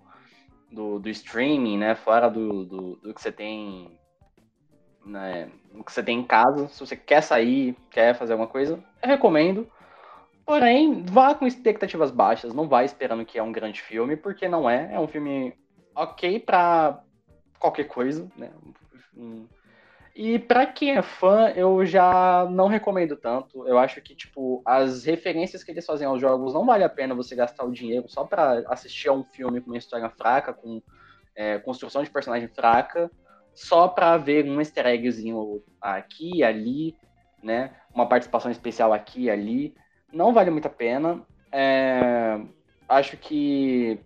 do, 0.72 1.00
do 1.00 1.10
streaming, 1.10 1.78
né? 1.78 1.96
Fora 1.96 2.30
do, 2.30 2.66
do, 2.66 2.96
do, 2.96 3.14
que 3.14 3.22
você 3.22 3.32
tem. 3.32 4.00
Né, 5.06 5.50
que 5.86 5.92
você 5.92 6.02
tem 6.02 6.20
em 6.20 6.24
casa. 6.24 6.68
Se 6.70 6.80
você 6.80 6.96
quer 6.96 7.22
sair, 7.22 7.76
quer 7.92 8.16
fazer 8.16 8.34
alguma 8.34 8.48
coisa, 8.48 8.82
eu 9.02 9.10
recomendo. 9.10 9.68
Porém, 10.46 11.04
vá 11.04 11.34
com 11.34 11.48
expectativas 11.48 12.12
baixas, 12.12 12.54
não 12.54 12.68
vá 12.68 12.84
esperando 12.84 13.26
que 13.26 13.38
é 13.38 13.44
um 13.44 13.52
grande 13.52 13.82
filme, 13.82 14.16
porque 14.16 14.48
não 14.48 14.70
é. 14.70 14.94
É 14.94 15.00
um 15.00 15.08
filme 15.08 15.56
ok 15.96 16.40
pra 16.40 17.02
qualquer 17.60 17.86
coisa, 17.86 18.30
né? 18.36 18.52
Um, 19.16 19.48
e 20.16 20.38
para 20.38 20.66
quem 20.68 20.92
é 20.92 21.02
fã, 21.02 21.50
eu 21.56 21.84
já 21.86 22.48
não 22.52 22.68
recomendo 22.68 23.16
tanto. 23.16 23.68
Eu 23.68 23.80
acho 23.80 24.00
que, 24.02 24.14
tipo, 24.14 24.62
as 24.64 25.06
referências 25.06 25.64
que 25.64 25.72
eles 25.72 25.86
fazem 25.86 26.06
aos 26.06 26.22
jogos 26.22 26.54
não 26.54 26.66
vale 26.66 26.84
a 26.84 26.90
pena 26.90 27.16
você 27.16 27.36
gastar 27.36 27.64
o 27.64 27.72
dinheiro 27.72 28.08
só 28.08 28.24
para 28.24 28.64
assistir 28.68 29.10
a 29.10 29.14
um 29.14 29.24
filme 29.24 29.60
com 29.60 29.72
uma 29.72 29.78
história 29.78 30.08
fraca, 30.10 30.54
com 30.54 30.84
é, 31.36 31.58
construção 31.58 32.04
de 32.04 32.12
personagem 32.12 32.48
fraca, 32.48 33.10
só 33.54 33.88
para 33.88 34.18
ver 34.18 34.46
um 34.46 34.60
easter 34.60 34.86
eggzinho 34.88 35.64
aqui 35.82 36.38
e 36.38 36.44
ali, 36.44 36.96
né? 37.42 37.72
Uma 37.94 38.08
participação 38.08 38.52
especial 38.52 38.94
aqui 38.94 39.24
e 39.24 39.30
ali. 39.30 39.76
Não 40.12 40.34
vale 40.34 40.50
muito 40.50 40.68
a 40.68 40.72
pena. 40.72 41.22
É, 41.52 42.40
acho 42.88 43.18
que 43.18 44.00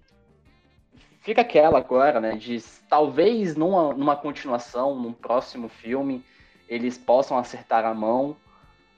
fica 1.27 1.41
aquela 1.41 1.77
agora, 1.77 2.21
né, 2.21 2.37
de 2.37 2.63
talvez 2.89 3.55
numa, 3.57 3.93
numa 3.93 4.15
continuação, 4.15 4.95
num 4.95 5.11
próximo 5.11 5.67
filme, 5.67 6.23
eles 6.69 6.97
possam 6.97 7.37
acertar 7.37 7.85
a 7.85 7.93
mão, 7.93 8.37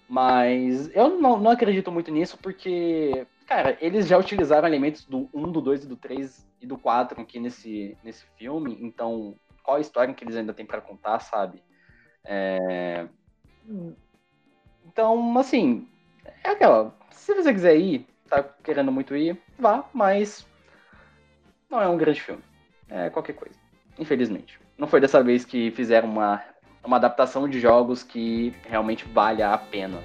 mas 0.07 0.95
eu 0.95 1.19
não, 1.19 1.39
não 1.39 1.49
acredito 1.49 1.91
muito 1.91 2.11
nisso, 2.11 2.37
porque, 2.37 3.25
cara, 3.47 3.75
eles 3.81 4.07
já 4.07 4.15
utilizaram 4.15 4.67
elementos 4.67 5.05
do 5.05 5.27
1, 5.33 5.51
do 5.51 5.59
2 5.59 5.85
e 5.85 5.87
do 5.87 5.95
3 5.95 6.47
e 6.61 6.67
do 6.67 6.77
4 6.77 7.19
aqui 7.19 7.39
nesse, 7.39 7.97
nesse 8.03 8.25
filme, 8.37 8.77
então 8.79 9.35
qual 9.69 9.77
a 9.77 9.81
história 9.81 10.13
que 10.15 10.23
eles 10.23 10.35
ainda 10.35 10.51
têm 10.51 10.65
para 10.65 10.81
contar, 10.81 11.19
sabe? 11.19 11.61
É... 12.25 13.05
Então, 14.87 15.37
assim, 15.37 15.87
é 16.43 16.49
aquela, 16.49 16.95
se 17.11 17.35
você 17.35 17.53
quiser 17.53 17.77
ir, 17.77 18.07
tá 18.27 18.41
querendo 18.63 18.91
muito 18.91 19.15
ir, 19.15 19.39
vá, 19.59 19.87
mas 19.93 20.47
não 21.69 21.79
é 21.79 21.87
um 21.87 21.97
grande 21.97 22.19
filme. 22.19 22.41
É 22.89 23.11
qualquer 23.11 23.33
coisa. 23.33 23.55
infelizmente. 23.99 24.59
Não 24.75 24.87
foi 24.87 24.99
dessa 24.99 25.21
vez 25.21 25.45
que 25.45 25.69
fizeram 25.71 26.09
uma, 26.09 26.43
uma 26.83 26.97
adaptação 26.97 27.47
de 27.47 27.59
jogos 27.59 28.01
que 28.01 28.51
realmente 28.67 29.05
vale 29.05 29.43
a 29.43 29.55
pena. 29.55 29.99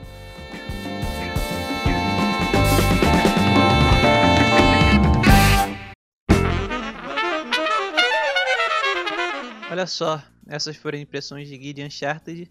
Olha 9.75 9.89
só, 9.89 10.23
essas 10.47 10.77
foram 10.77 10.97
impressões 10.99 11.49
de 11.49 11.59
Guide 11.59 11.83
Uncharted. 11.83 12.49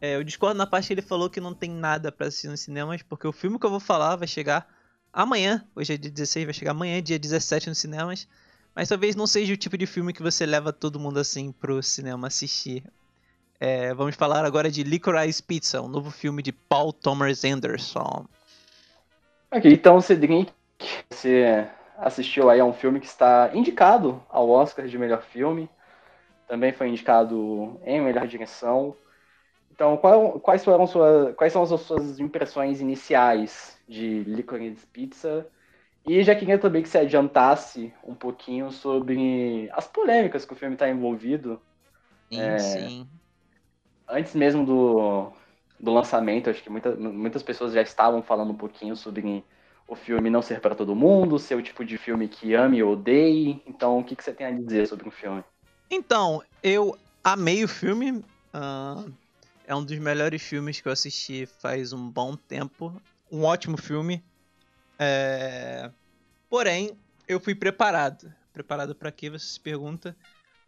É, 0.00 0.16
eu 0.16 0.24
discordo 0.24 0.58
na 0.58 0.66
parte 0.66 0.88
que 0.88 0.94
ele 0.94 1.02
falou 1.02 1.30
que 1.30 1.40
não 1.40 1.54
tem 1.54 1.70
nada 1.70 2.10
para 2.10 2.26
assistir 2.26 2.48
nos 2.48 2.58
cinemas, 2.58 3.00
porque 3.00 3.28
o 3.28 3.32
filme 3.32 3.60
que 3.60 3.64
eu 3.64 3.70
vou 3.70 3.78
falar 3.78 4.16
vai 4.16 4.26
chegar 4.26 4.66
amanhã. 5.12 5.64
Hoje 5.76 5.94
é 5.94 5.96
dia 5.96 6.10
16, 6.10 6.46
vai 6.46 6.52
chegar 6.52 6.72
amanhã, 6.72 7.00
dia 7.00 7.16
17 7.16 7.68
nos 7.68 7.78
cinemas. 7.78 8.26
Mas 8.74 8.88
talvez 8.88 9.14
não 9.14 9.24
seja 9.24 9.54
o 9.54 9.56
tipo 9.56 9.78
de 9.78 9.86
filme 9.86 10.12
que 10.12 10.20
você 10.20 10.44
leva 10.44 10.72
todo 10.72 10.98
mundo 10.98 11.20
assim 11.20 11.52
pro 11.52 11.80
cinema 11.80 12.26
assistir. 12.26 12.82
É, 13.60 13.94
vamos 13.94 14.16
falar 14.16 14.44
agora 14.44 14.68
de 14.68 14.82
Licorice 14.82 15.44
Pizza, 15.44 15.80
um 15.80 15.86
novo 15.86 16.10
filme 16.10 16.42
de 16.42 16.50
Paul 16.50 16.92
Thomas 16.92 17.44
Anderson. 17.44 18.26
Ok, 19.48 19.72
então 19.72 20.00
Cedric, 20.00 20.50
você 21.08 21.68
assistiu 21.96 22.50
aí 22.50 22.58
a 22.58 22.64
um 22.64 22.72
filme 22.72 22.98
que 22.98 23.06
está 23.06 23.52
indicado 23.54 24.20
ao 24.28 24.50
Oscar 24.50 24.88
de 24.88 24.98
melhor 24.98 25.22
filme 25.22 25.70
também 26.46 26.72
foi 26.72 26.88
indicado 26.88 27.80
em 27.84 28.00
melhor 28.00 28.26
direção. 28.26 28.96
Então, 29.70 29.96
qual, 29.96 30.38
quais, 30.40 30.64
foram 30.64 30.86
sua, 30.86 31.32
quais 31.34 31.52
são 31.52 31.62
as 31.62 31.80
suas 31.80 32.20
impressões 32.20 32.80
iniciais 32.80 33.78
de 33.88 34.22
Licorice 34.24 34.86
Pizza? 34.86 35.50
E 36.06 36.22
já 36.22 36.34
queria 36.34 36.58
também 36.58 36.82
que 36.82 36.88
você 36.88 36.98
adiantasse 36.98 37.92
um 38.04 38.14
pouquinho 38.14 38.70
sobre 38.70 39.68
as 39.72 39.86
polêmicas 39.88 40.44
que 40.44 40.52
o 40.52 40.56
filme 40.56 40.74
está 40.74 40.88
envolvido. 40.88 41.60
Sim, 42.30 42.40
é, 42.40 42.58
sim. 42.58 43.08
Antes 44.08 44.34
mesmo 44.34 44.64
do, 44.66 45.32
do 45.80 45.92
lançamento, 45.92 46.50
acho 46.50 46.62
que 46.62 46.70
muita, 46.70 46.94
muitas 46.96 47.42
pessoas 47.42 47.72
já 47.72 47.82
estavam 47.82 48.22
falando 48.22 48.52
um 48.52 48.56
pouquinho 48.56 48.94
sobre 48.96 49.44
o 49.88 49.94
filme 49.96 50.30
não 50.30 50.42
ser 50.42 50.60
para 50.60 50.74
todo 50.74 50.94
mundo, 50.94 51.38
ser 51.38 51.54
o 51.56 51.62
tipo 51.62 51.84
de 51.84 51.98
filme 51.98 52.28
que 52.28 52.54
ame 52.54 52.82
ou 52.82 52.92
odeie. 52.92 53.62
Então, 53.66 53.98
o 53.98 54.04
que, 54.04 54.14
que 54.16 54.22
você 54.24 54.32
tem 54.34 54.46
a 54.46 54.50
dizer 54.52 54.86
sobre 54.86 55.08
o 55.08 55.12
filme? 55.12 55.42
Então, 55.90 56.42
eu 56.62 56.98
amei 57.22 57.64
o 57.64 57.68
filme. 57.68 58.12
Uh, 58.12 59.12
é 59.66 59.74
um 59.74 59.84
dos 59.84 59.98
melhores 59.98 60.42
filmes 60.42 60.80
que 60.80 60.88
eu 60.88 60.92
assisti 60.92 61.46
faz 61.60 61.92
um 61.92 62.10
bom 62.10 62.36
tempo. 62.36 63.00
Um 63.30 63.42
ótimo 63.44 63.76
filme. 63.76 64.22
É... 64.98 65.90
Porém, 66.48 66.96
eu 67.26 67.40
fui 67.40 67.54
preparado. 67.54 68.32
Preparado 68.52 68.94
para 68.94 69.10
quê? 69.10 69.30
Você 69.30 69.46
se 69.46 69.60
pergunta. 69.60 70.16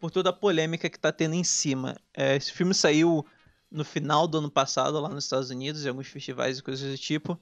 Por 0.00 0.11
toda 0.11 0.30
a 0.30 0.32
polêmica 0.32 0.88
que 0.90 0.99
tá 0.99 1.12
tendo 1.12 1.35
em 1.35 1.44
cima. 1.44 1.96
É, 2.14 2.37
esse 2.37 2.52
filme 2.52 2.75
saiu 2.75 3.25
no 3.70 3.85
final 3.85 4.26
do 4.26 4.38
ano 4.38 4.50
passado, 4.50 5.00
lá 5.00 5.08
nos 5.08 5.25
Estados 5.25 5.50
Unidos, 5.50 5.85
em 5.85 5.88
alguns 5.88 6.06
festivais 6.06 6.58
e 6.58 6.62
coisas 6.62 6.90
do 6.90 6.99
tipo. 6.99 7.38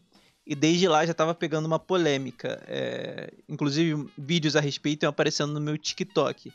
E 0.46 0.54
desde 0.54 0.86
lá 0.88 1.06
já 1.06 1.14
tava 1.14 1.34
pegando 1.34 1.66
uma 1.66 1.78
polêmica. 1.78 2.62
É... 2.66 3.32
Inclusive, 3.48 4.08
vídeos 4.18 4.56
a 4.56 4.60
respeito 4.60 4.98
estão 4.98 5.10
aparecendo 5.10 5.52
no 5.52 5.60
meu 5.60 5.78
TikTok. 5.78 6.52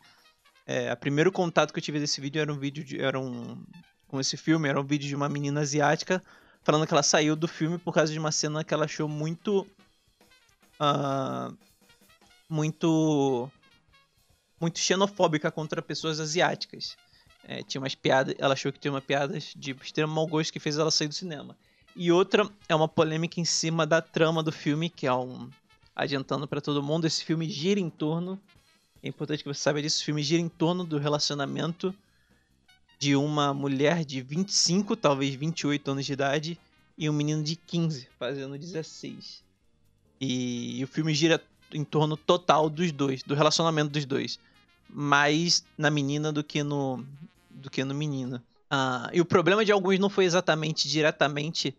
É, 0.72 0.94
o 0.94 0.98
primeiro 0.98 1.32
contato 1.32 1.74
que 1.74 1.80
eu 1.80 1.84
tive 1.84 2.00
desse 2.00 2.22
vídeo 2.22 2.40
era 2.40 2.54
um 2.54 2.60
vídeo 2.60 2.84
de, 2.84 3.02
era 3.02 3.20
um 3.20 3.66
com 4.08 4.20
esse 4.20 4.38
filme, 4.38 4.70
era 4.70 4.80
um 4.80 4.84
vídeo 4.84 5.08
de 5.08 5.16
uma 5.16 5.28
menina 5.28 5.62
asiática 5.62 6.22
falando 6.62 6.86
que 6.86 6.94
ela 6.94 7.02
saiu 7.02 7.36
do 7.36 7.48
filme 7.48 7.80
por 7.80 7.92
causa 7.92 8.14
de 8.14 8.20
uma 8.20 8.32
cena 8.32 8.64
que 8.64 8.72
ela 8.72 8.86
achou 8.86 9.10
muito 9.10 9.66
uh, 10.80 11.58
muito 12.48 13.50
muito 14.62 14.78
xenofóbica 14.78 15.50
contra 15.50 15.82
pessoas 15.82 16.20
asiáticas. 16.20 16.96
É, 17.44 17.64
tinha 17.64 17.82
umas 17.82 17.96
piadas, 17.96 18.36
ela 18.38 18.54
achou 18.54 18.72
que 18.72 18.78
tinha 18.78 18.92
uma 18.92 19.02
piadas 19.02 19.56
de 19.56 19.72
extremo 19.72 20.14
mau 20.14 20.28
gosto 20.28 20.54
que 20.54 20.60
fez 20.60 20.78
ela 20.78 20.92
sair 20.92 21.08
do 21.08 21.16
cinema. 21.16 21.58
E 21.96 22.12
outra 22.12 22.48
é 22.68 22.76
uma 22.76 22.88
polêmica 22.88 23.40
em 23.40 23.46
cima 23.46 23.88
da 23.88 24.04
trama 24.04 24.44
do 24.44 24.52
filme, 24.52 24.88
que 24.88 25.08
é 25.08 25.14
um 25.14 25.50
adiantando 25.96 26.48
para 26.48 26.62
todo 26.62 26.84
mundo, 26.84 27.08
esse 27.08 27.26
filme 27.26 27.50
gira 27.50 27.80
em 27.80 27.90
torno 27.90 28.40
é 29.02 29.08
importante 29.08 29.44
que 29.44 29.50
você 29.50 29.60
saiba 29.60 29.82
disso. 29.82 30.02
O 30.02 30.06
filme 30.06 30.24
gira 30.24 30.42
em 30.42 30.50
torno 30.50 30.84
do 30.84 30.98
relacionamento 30.98 31.94
de 32.98 33.16
uma 33.16 33.54
mulher 33.54 34.04
de 34.04 34.22
25, 34.22 34.96
talvez 34.96 35.34
28 35.36 35.92
anos 35.92 36.06
de 36.06 36.14
idade, 36.14 36.60
e 36.98 37.10
um 37.10 37.14
menino 37.14 37.42
de 37.42 37.56
15, 37.56 38.10
fazendo 38.20 38.58
16. 38.58 39.42
E, 40.20 40.80
e 40.80 40.84
o 40.84 40.88
filme 40.88 41.14
gira 41.14 41.42
em 41.72 41.84
torno 41.84 42.18
total 42.18 42.70
dos 42.70 42.92
dois, 42.92 43.24
do 43.24 43.36
relacionamento 43.36 43.92
dos 43.92 44.06
dois. 44.06 44.38
Mais 44.90 45.64
na 45.78 45.90
menina 45.90 46.32
do 46.32 46.44
que 46.44 46.62
no, 46.62 47.06
do 47.50 47.70
que 47.70 47.84
no 47.86 47.96
menino. 47.96 48.42
Ah, 48.70 49.10
e 49.14 49.22
o 49.22 49.26
problema 49.26 49.64
de 49.64 49.72
alguns 49.72 49.98
não 49.98 50.10
foi 50.10 50.26
exatamente 50.26 50.90
diretamente 50.90 51.76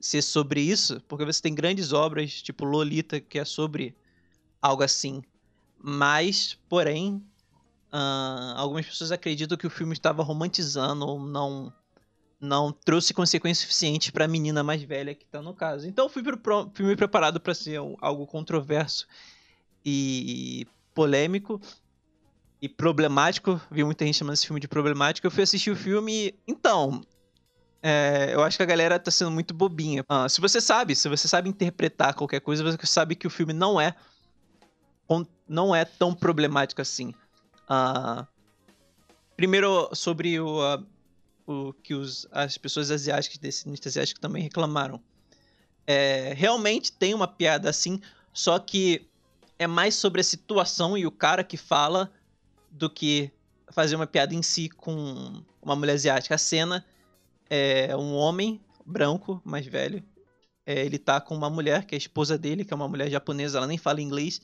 ser 0.00 0.22
sobre 0.22 0.60
isso, 0.60 1.00
porque 1.08 1.24
você 1.24 1.40
tem 1.42 1.54
grandes 1.54 1.92
obras, 1.92 2.42
tipo 2.42 2.64
Lolita, 2.64 3.20
que 3.20 3.38
é 3.38 3.44
sobre 3.44 3.94
algo 4.60 4.82
assim. 4.82 5.22
Mas, 5.80 6.58
porém, 6.68 7.22
uh, 7.92 8.54
algumas 8.56 8.86
pessoas 8.86 9.12
acreditam 9.12 9.56
que 9.56 9.66
o 9.66 9.70
filme 9.70 9.92
estava 9.92 10.22
romantizando 10.22 11.06
ou 11.06 11.20
não 11.20 11.72
não 12.40 12.70
trouxe 12.70 13.12
consequências 13.12 13.66
suficientes 13.66 14.10
para 14.10 14.24
a 14.24 14.28
menina 14.28 14.62
mais 14.62 14.80
velha 14.82 15.12
que 15.12 15.24
está 15.24 15.42
no 15.42 15.52
caso. 15.52 15.88
Então 15.88 16.08
fui 16.08 16.22
pro 16.22 16.70
filme 16.72 16.94
preparado 16.94 17.40
para 17.40 17.52
ser 17.52 17.80
algo 18.00 18.26
controverso 18.28 19.08
e 19.84 20.64
polêmico 20.94 21.60
e 22.62 22.68
problemático. 22.68 23.60
Vi 23.70 23.82
muita 23.82 24.04
gente 24.04 24.18
chamando 24.18 24.34
esse 24.34 24.46
filme 24.46 24.60
de 24.60 24.68
problemático. 24.68 25.26
Eu 25.26 25.30
fui 25.30 25.42
assistir 25.42 25.70
o 25.70 25.76
filme. 25.76 26.34
Então, 26.46 27.02
é, 27.82 28.30
eu 28.32 28.42
acho 28.42 28.56
que 28.56 28.62
a 28.62 28.66
galera 28.66 28.98
tá 28.98 29.10
sendo 29.10 29.30
muito 29.30 29.54
bobinha. 29.54 30.04
Ah, 30.08 30.28
se 30.28 30.40
você 30.40 30.60
sabe, 30.60 30.94
se 30.94 31.08
você 31.08 31.26
sabe 31.26 31.48
interpretar 31.48 32.14
qualquer 32.14 32.40
coisa, 32.40 32.62
você 32.62 32.78
sabe 32.86 33.14
que 33.14 33.26
o 33.26 33.30
filme 33.30 33.52
não 33.52 33.80
é 33.80 33.94
não 35.48 35.74
é 35.74 35.84
tão 35.84 36.14
problemático 36.14 36.82
assim. 36.82 37.14
Uh, 37.64 38.26
primeiro, 39.36 39.88
sobre 39.94 40.38
o, 40.38 40.58
uh, 40.60 40.86
o 41.46 41.72
que 41.72 41.94
os, 41.94 42.26
as 42.30 42.58
pessoas 42.58 42.90
asiáticas, 42.90 43.38
descendentes 43.38 43.86
asiáticos 43.86 44.20
também 44.20 44.42
reclamaram. 44.42 45.00
É, 45.86 46.34
realmente 46.34 46.92
tem 46.92 47.14
uma 47.14 47.26
piada 47.26 47.70
assim, 47.70 47.98
só 48.32 48.58
que 48.58 49.08
é 49.58 49.66
mais 49.66 49.94
sobre 49.94 50.20
a 50.20 50.24
situação 50.24 50.98
e 50.98 51.06
o 51.06 51.10
cara 51.10 51.42
que 51.42 51.56
fala 51.56 52.12
do 52.70 52.90
que 52.90 53.32
fazer 53.72 53.96
uma 53.96 54.06
piada 54.06 54.34
em 54.34 54.42
si 54.42 54.68
com 54.68 55.42
uma 55.62 55.74
mulher 55.74 55.94
asiática. 55.94 56.34
A 56.34 56.38
cena 56.38 56.84
é 57.48 57.96
um 57.96 58.14
homem 58.14 58.60
branco, 58.84 59.40
mais 59.42 59.66
velho. 59.66 60.04
É, 60.66 60.84
ele 60.84 60.98
tá 60.98 61.18
com 61.18 61.34
uma 61.34 61.48
mulher, 61.48 61.86
que 61.86 61.94
é 61.94 61.96
a 61.96 61.98
esposa 61.98 62.36
dele, 62.36 62.66
que 62.66 62.74
é 62.74 62.76
uma 62.76 62.86
mulher 62.86 63.10
japonesa, 63.10 63.56
ela 63.56 63.66
nem 63.66 63.78
fala 63.78 64.02
inglês 64.02 64.42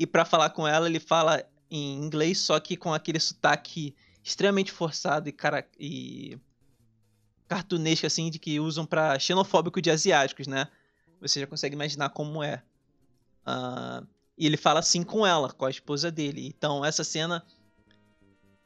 e 0.00 0.06
para 0.06 0.24
falar 0.24 0.48
com 0.48 0.66
ela 0.66 0.88
ele 0.88 0.98
fala 0.98 1.44
em 1.70 2.02
inglês, 2.02 2.38
só 2.38 2.58
que 2.58 2.74
com 2.74 2.94
aquele 2.94 3.20
sotaque 3.20 3.94
extremamente 4.24 4.72
forçado 4.72 5.28
e, 5.28 5.32
cara, 5.32 5.68
e 5.78 6.38
cartunesco 7.46 8.06
assim 8.06 8.30
de 8.30 8.38
que 8.38 8.58
usam 8.58 8.86
para 8.86 9.18
xenofóbico 9.18 9.78
de 9.82 9.90
asiáticos, 9.90 10.46
né? 10.46 10.68
Você 11.20 11.38
já 11.38 11.46
consegue 11.46 11.74
imaginar 11.74 12.08
como 12.08 12.42
é. 12.42 12.62
Uh, 13.46 14.06
e 14.38 14.46
ele 14.46 14.56
fala 14.56 14.80
assim 14.80 15.02
com 15.02 15.26
ela, 15.26 15.52
com 15.52 15.66
a 15.66 15.70
esposa 15.70 16.10
dele. 16.10 16.46
Então 16.46 16.82
essa 16.82 17.04
cena 17.04 17.44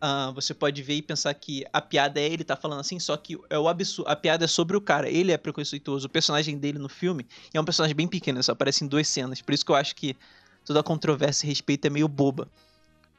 uh, 0.00 0.32
você 0.32 0.54
pode 0.54 0.80
ver 0.84 0.94
e 0.94 1.02
pensar 1.02 1.34
que 1.34 1.64
a 1.72 1.80
piada 1.80 2.20
é 2.20 2.28
ele 2.28 2.44
tá 2.44 2.54
falando 2.54 2.78
assim, 2.78 3.00
só 3.00 3.16
que 3.16 3.36
é 3.50 3.58
o 3.58 3.66
absurdo. 3.66 4.08
A 4.08 4.14
piada 4.14 4.44
é 4.44 4.48
sobre 4.48 4.76
o 4.76 4.80
cara. 4.80 5.10
Ele 5.10 5.32
é 5.32 5.36
preconceituoso. 5.36 6.06
O 6.06 6.10
personagem 6.10 6.56
dele 6.56 6.78
no 6.78 6.88
filme 6.88 7.26
é 7.52 7.60
um 7.60 7.64
personagem 7.64 7.96
bem 7.96 8.06
pequeno, 8.06 8.40
só 8.40 8.52
aparece 8.52 8.84
em 8.84 8.86
duas 8.86 9.08
cenas. 9.08 9.42
Por 9.42 9.52
isso 9.52 9.66
que 9.66 9.72
eu 9.72 9.76
acho 9.76 9.96
que 9.96 10.16
toda 10.64 10.80
a 10.80 10.82
controvérsia 10.82 11.46
a 11.46 11.48
respeito 11.48 11.86
é 11.86 11.90
meio 11.90 12.08
boba. 12.08 12.48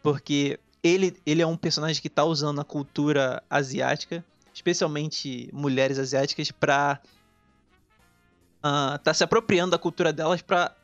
Porque 0.01 0.59
ele, 0.83 1.15
ele 1.25 1.41
é 1.41 1.47
um 1.47 1.57
personagem 1.57 2.01
que 2.01 2.07
está 2.07 2.23
usando 2.23 2.61
a 2.61 2.63
cultura 2.63 3.41
asiática, 3.49 4.23
especialmente 4.53 5.49
mulheres 5.51 5.97
asiáticas, 5.97 6.51
para 6.51 6.99
uh, 8.59 8.97
tá 8.99 9.13
se 9.13 9.23
apropriando 9.23 9.71
da 9.71 9.77
cultura 9.77 10.13
delas 10.13 10.41
para 10.41 10.75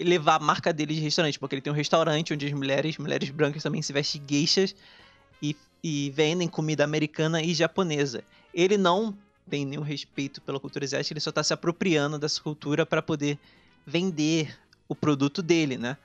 levar 0.00 0.36
a 0.36 0.38
marca 0.40 0.72
dele 0.72 0.94
de 0.94 1.00
restaurante, 1.00 1.38
porque 1.38 1.54
ele 1.54 1.62
tem 1.62 1.72
um 1.72 1.76
restaurante 1.76 2.32
onde 2.34 2.46
as 2.46 2.52
mulheres, 2.52 2.98
mulheres 2.98 3.30
brancas 3.30 3.62
também 3.62 3.80
se 3.80 3.92
vestem 3.92 4.20
gueixas 4.24 4.74
e, 5.40 5.56
e 5.82 6.10
vendem 6.10 6.48
comida 6.48 6.82
americana 6.84 7.42
e 7.42 7.54
japonesa. 7.54 8.24
Ele 8.52 8.76
não 8.76 9.16
tem 9.48 9.64
nenhum 9.64 9.82
respeito 9.82 10.40
pela 10.40 10.58
cultura 10.58 10.84
asiática, 10.84 11.12
ele 11.12 11.20
só 11.20 11.30
está 11.30 11.42
se 11.42 11.52
apropriando 11.52 12.18
dessa 12.18 12.40
cultura 12.40 12.84
para 12.84 13.02
poder 13.02 13.38
vender 13.86 14.56
o 14.88 14.94
produto 14.94 15.42
dele, 15.42 15.76
né? 15.76 15.96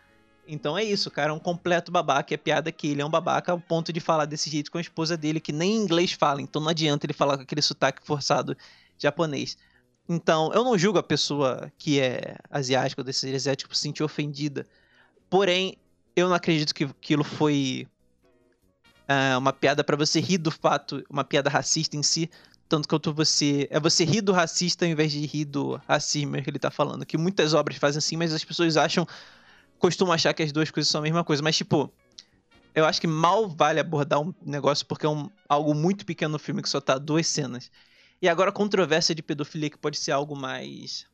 Então 0.48 0.78
é 0.78 0.84
isso, 0.84 1.12
cara, 1.12 1.32
é 1.32 1.34
um 1.34 1.40
completo 1.40 1.92
babaca. 1.92 2.34
E 2.34 2.36
a 2.36 2.38
piada 2.38 2.70
é 2.70 2.72
que 2.72 2.88
ele 2.88 3.02
é 3.02 3.06
um 3.06 3.10
babaca 3.10 3.52
ao 3.52 3.60
ponto 3.60 3.94
de 3.94 4.00
falar 4.00 4.26
desse 4.26 4.50
jeito 4.50 4.72
com 4.72 4.78
a 4.78 4.82
esposa 4.82 5.16
dele, 5.16 5.40
que 5.40 5.52
nem 5.52 5.76
inglês 5.76 6.12
fala, 6.14 6.42
então 6.42 6.62
não 6.62 6.70
adianta 6.70 7.06
ele 7.06 7.14
falar 7.14 7.38
com 7.38 7.44
aquele 7.44 7.62
sotaque 7.62 8.06
forçado 8.06 8.58
japonês. 8.98 9.58
Então, 10.08 10.52
eu 10.54 10.64
não 10.64 10.76
julgo 10.76 10.98
a 10.98 11.04
pessoa 11.04 11.72
que 11.78 12.00
é 12.00 12.36
asiática 12.50 13.02
ou 13.02 13.06
desse 13.06 13.34
asiático 13.34 13.76
se 13.76 13.82
sentir 13.82 14.02
ofendida. 14.02 14.66
Porém, 15.30 15.78
eu 16.16 16.28
não 16.28 16.36
acredito 16.36 16.74
que 16.74 16.86
aquilo 16.86 17.24
foi 17.24 17.88
é 19.10 19.36
uma 19.36 19.52
piada 19.52 19.84
para 19.84 19.98
você 19.98 20.20
rir 20.20 20.38
do 20.38 20.52
fato, 20.52 21.04
uma 21.10 21.24
piada 21.24 21.50
racista 21.50 21.98
em 21.98 22.04
si, 22.04 22.30
tanto 22.70 22.88
quanto 22.88 23.12
você. 23.12 23.68
É 23.72 23.80
você 23.80 24.06
rir 24.06 24.22
do 24.22 24.32
racista 24.32 24.86
ao 24.86 24.92
invés 24.92 25.12
de 25.12 25.26
rir 25.26 25.46
do 25.46 25.82
racismo 25.88 26.42
que 26.42 26.50
ele 26.50 26.60
tá 26.60 26.70
falando. 26.70 27.06
Que 27.06 27.18
muitas 27.18 27.54
obras 27.56 27.78
fazem 27.78 27.98
assim, 27.98 28.16
mas 28.16 28.32
as 28.32 28.46
pessoas 28.46 28.78
acham. 28.78 29.08
costumam 29.80 30.14
achar 30.14 30.34
que 30.34 30.44
as 30.44 30.52
duas 30.52 30.70
coisas 30.70 30.90
são 30.90 31.00
a 31.00 31.04
mesma 31.04 31.24
coisa. 31.24 31.42
Mas, 31.42 31.58
tipo, 31.58 31.92
eu 32.76 32.86
acho 32.86 33.02
que 33.02 33.08
mal 33.08 33.50
vale 33.50 33.80
abordar 33.80 34.22
um 34.22 34.34
negócio 34.46 34.86
porque 34.86 35.06
é 35.06 35.10
um, 35.10 35.30
algo 35.50 35.74
muito 35.74 36.06
pequeno 36.06 36.34
no 36.34 36.40
filme 36.40 36.62
que 36.62 36.70
só 36.70 36.80
tá 36.80 36.98
duas 36.98 37.28
cenas. 37.28 37.72
E 38.22 38.30
agora 38.30 38.52
a 38.52 38.54
controvérsia 38.54 39.16
de 39.16 39.24
pedofilia 39.24 39.70
que 39.70 39.78
pode 39.78 39.98
ser 39.98 40.12
algo 40.12 40.36
mais. 40.36 41.08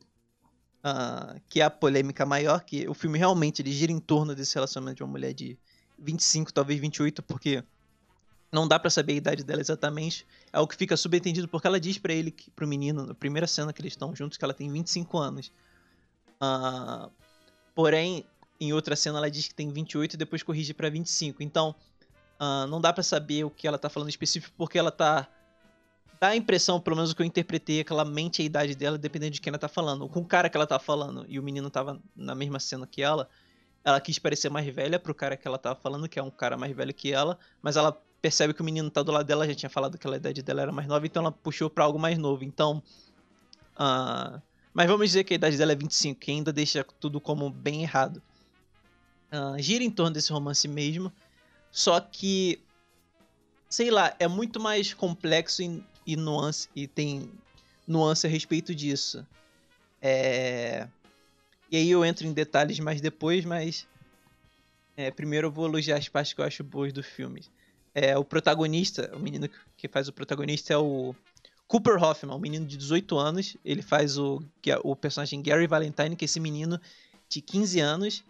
Uh, 0.84 1.40
que 1.48 1.60
é 1.60 1.64
a 1.64 1.70
polêmica 1.70 2.24
maior, 2.24 2.60
que 2.62 2.86
o 2.86 2.94
filme 2.94 3.18
realmente 3.18 3.60
ele 3.60 3.72
gira 3.72 3.90
em 3.90 3.98
torno 3.98 4.36
desse 4.36 4.54
relacionamento 4.54 4.98
de 4.98 5.02
uma 5.02 5.10
mulher 5.10 5.32
de 5.32 5.58
25, 5.98 6.52
talvez 6.52 6.78
28, 6.78 7.24
porque 7.24 7.64
não 8.56 8.66
dá 8.66 8.78
para 8.78 8.88
saber 8.88 9.12
a 9.12 9.16
idade 9.16 9.44
dela 9.44 9.60
exatamente. 9.60 10.26
É 10.50 10.58
o 10.58 10.66
que 10.66 10.74
fica 10.74 10.96
subentendido 10.96 11.46
porque 11.46 11.66
ela 11.66 11.78
diz 11.78 11.98
para 11.98 12.14
ele, 12.14 12.30
que, 12.30 12.50
pro 12.50 12.66
menino, 12.66 13.04
na 13.04 13.14
primeira 13.14 13.46
cena 13.46 13.70
que 13.70 13.82
eles 13.82 13.92
estão 13.92 14.16
juntos, 14.16 14.38
que 14.38 14.44
ela 14.44 14.54
tem 14.54 14.72
25 14.72 15.18
anos. 15.18 15.52
Uh, 16.40 17.10
porém, 17.74 18.24
em 18.58 18.72
outra 18.72 18.96
cena 18.96 19.18
ela 19.18 19.30
diz 19.30 19.46
que 19.46 19.54
tem 19.54 19.68
28 19.70 20.14
e 20.14 20.16
depois 20.16 20.42
corrige 20.42 20.72
para 20.72 20.88
25. 20.88 21.42
Então, 21.42 21.74
uh, 22.40 22.66
não 22.66 22.80
dá 22.80 22.94
para 22.94 23.02
saber 23.02 23.44
o 23.44 23.50
que 23.50 23.68
ela 23.68 23.78
tá 23.78 23.90
falando 23.90 24.08
específico 24.08 24.54
porque 24.56 24.78
ela 24.78 24.90
tá 24.90 25.28
dá 26.18 26.28
a 26.28 26.36
impressão, 26.36 26.80
pelo 26.80 26.96
menos 26.96 27.10
o 27.10 27.14
que 27.14 27.20
eu 27.20 27.26
interpretei, 27.26 27.80
é 27.80 27.84
que 27.84 27.92
ela 27.92 28.06
mente 28.06 28.40
a 28.40 28.44
idade 28.46 28.74
dela 28.74 28.96
dependendo 28.96 29.32
de 29.32 29.40
quem 29.42 29.50
ela 29.50 29.58
tá 29.58 29.68
falando. 29.68 30.08
Com 30.08 30.20
o 30.20 30.24
cara 30.24 30.48
que 30.48 30.56
ela 30.56 30.66
tá 30.66 30.78
falando 30.78 31.26
e 31.28 31.38
o 31.38 31.42
menino 31.42 31.68
tava 31.68 32.00
na 32.16 32.34
mesma 32.34 32.58
cena 32.58 32.86
que 32.86 33.02
ela, 33.02 33.28
ela 33.84 34.00
quis 34.00 34.18
parecer 34.18 34.48
mais 34.48 34.66
velha 34.74 34.98
pro 34.98 35.14
cara 35.14 35.36
que 35.36 35.46
ela 35.46 35.58
tava 35.58 35.78
falando, 35.78 36.08
que 36.08 36.18
é 36.18 36.22
um 36.22 36.30
cara 36.30 36.56
mais 36.56 36.74
velho 36.74 36.94
que 36.94 37.12
ela, 37.12 37.38
mas 37.60 37.76
ela 37.76 38.02
percebe 38.26 38.52
que 38.52 38.60
o 38.60 38.64
menino 38.64 38.90
tá 38.90 39.04
do 39.04 39.12
lado 39.12 39.24
dela, 39.24 39.46
já 39.46 39.54
tinha 39.54 39.70
falado 39.70 39.96
que 39.96 40.08
a 40.08 40.16
idade 40.16 40.42
dela 40.42 40.62
era 40.62 40.72
mais 40.72 40.88
nova, 40.88 41.06
então 41.06 41.22
ela 41.22 41.30
puxou 41.30 41.70
para 41.70 41.84
algo 41.84 41.96
mais 41.96 42.18
novo. 42.18 42.42
Então, 42.42 42.82
uh, 43.74 44.42
mas 44.74 44.88
vamos 44.88 45.06
dizer 45.06 45.22
que 45.22 45.32
a 45.32 45.36
idade 45.36 45.56
dela 45.56 45.70
é 45.70 45.76
25, 45.76 46.18
que 46.18 46.32
ainda 46.32 46.52
deixa 46.52 46.84
tudo 46.98 47.20
como 47.20 47.48
bem 47.48 47.84
errado 47.84 48.20
uh, 49.32 49.62
gira 49.62 49.84
em 49.84 49.90
torno 49.90 50.10
desse 50.10 50.32
romance 50.32 50.66
mesmo. 50.66 51.12
Só 51.70 52.00
que, 52.00 52.58
sei 53.68 53.92
lá, 53.92 54.12
é 54.18 54.26
muito 54.26 54.58
mais 54.58 54.92
complexo 54.92 55.62
e, 55.62 55.84
e 56.04 56.16
nuance 56.16 56.68
e 56.74 56.88
tem 56.88 57.30
nuance 57.86 58.26
a 58.26 58.30
respeito 58.30 58.74
disso. 58.74 59.24
É... 60.02 60.88
E 61.70 61.76
aí 61.76 61.88
eu 61.88 62.04
entro 62.04 62.26
em 62.26 62.32
detalhes 62.32 62.80
mais 62.80 63.00
depois, 63.00 63.44
mas 63.44 63.86
é, 64.96 65.12
primeiro 65.12 65.46
eu 65.46 65.52
vou 65.52 65.66
elogiar 65.66 65.96
as 65.98 66.08
partes 66.08 66.32
que 66.32 66.40
eu 66.40 66.44
acho 66.44 66.64
boas 66.64 66.92
do 66.92 67.04
filme. 67.04 67.44
É, 67.98 68.18
o 68.18 68.22
protagonista, 68.22 69.10
o 69.16 69.18
menino 69.18 69.48
que 69.74 69.88
faz 69.88 70.06
o 70.06 70.12
protagonista 70.12 70.74
é 70.74 70.76
o 70.76 71.14
Cooper 71.66 71.96
Hoffman, 71.96 72.36
um 72.36 72.38
menino 72.38 72.66
de 72.66 72.76
18 72.76 73.16
anos. 73.16 73.56
Ele 73.64 73.80
faz 73.80 74.18
o, 74.18 74.42
o 74.84 74.94
personagem 74.94 75.40
Gary 75.40 75.66
Valentine, 75.66 76.14
que 76.14 76.22
é 76.22 76.26
esse 76.26 76.38
menino 76.38 76.78
de 77.26 77.40
15 77.40 77.80
anos 77.80 78.22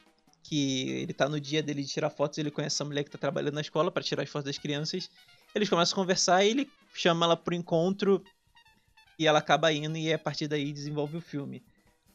que 0.45 0.91
ele 0.91 1.13
tá 1.13 1.29
no 1.29 1.41
dia 1.41 1.61
dele 1.61 1.83
de 1.83 1.89
tirar 1.89 2.09
fotos, 2.11 2.39
ele 2.39 2.53
conhece 2.53 2.77
essa 2.77 2.85
mulher 2.85 3.03
que 3.03 3.11
tá 3.11 3.19
trabalhando 3.19 3.55
na 3.55 3.61
escola 3.61 3.91
para 3.91 4.05
tirar 4.05 4.23
as 4.23 4.29
fotos 4.29 4.45
das 4.45 4.59
crianças. 4.59 5.11
Eles 5.53 5.69
começam 5.69 5.95
a 5.95 6.01
conversar 6.01 6.45
e 6.45 6.51
ele 6.51 6.71
chama 6.95 7.27
ela 7.27 7.37
pro 7.37 7.53
encontro 7.53 8.23
e 9.19 9.27
ela 9.27 9.41
acaba 9.41 9.73
indo 9.73 9.99
e 9.99 10.13
a 10.13 10.19
partir 10.19 10.47
daí 10.47 10.73
desenvolve 10.73 11.17
o 11.17 11.21
filme. 11.21 11.61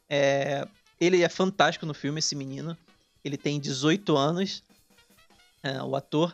É, 0.09 0.65
ele 1.01 1.21
é 1.21 1.27
fantástico 1.27 1.85
no 1.85 1.93
filme, 1.93 2.19
esse 2.19 2.33
menino. 2.33 2.77
Ele 3.21 3.35
tem 3.35 3.59
18 3.59 4.15
anos, 4.15 4.63
é, 5.61 5.83
o 5.83 5.93
ator, 5.97 6.33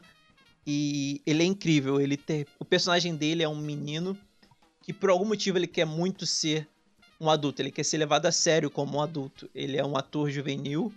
e 0.67 1.21
ele 1.25 1.43
é 1.43 1.45
incrível. 1.45 2.01
Ele 2.01 2.17
ter, 2.17 2.45
o 2.59 2.65
personagem 2.65 3.15
dele 3.15 3.41
é 3.41 3.47
um 3.47 3.55
menino 3.55 4.17
que 4.81 4.91
por 4.91 5.09
algum 5.09 5.25
motivo 5.25 5.57
ele 5.57 5.65
quer 5.65 5.85
muito 5.85 6.25
ser 6.25 6.67
um 7.19 7.29
adulto. 7.29 7.61
Ele 7.61 7.71
quer 7.71 7.83
ser 7.83 7.97
levado 7.97 8.25
a 8.25 8.31
sério 8.33 8.69
como 8.69 8.97
um 8.97 9.01
adulto. 9.01 9.49
Ele 9.55 9.77
é 9.77 9.85
um 9.85 9.95
ator 9.95 10.29
juvenil 10.29 10.93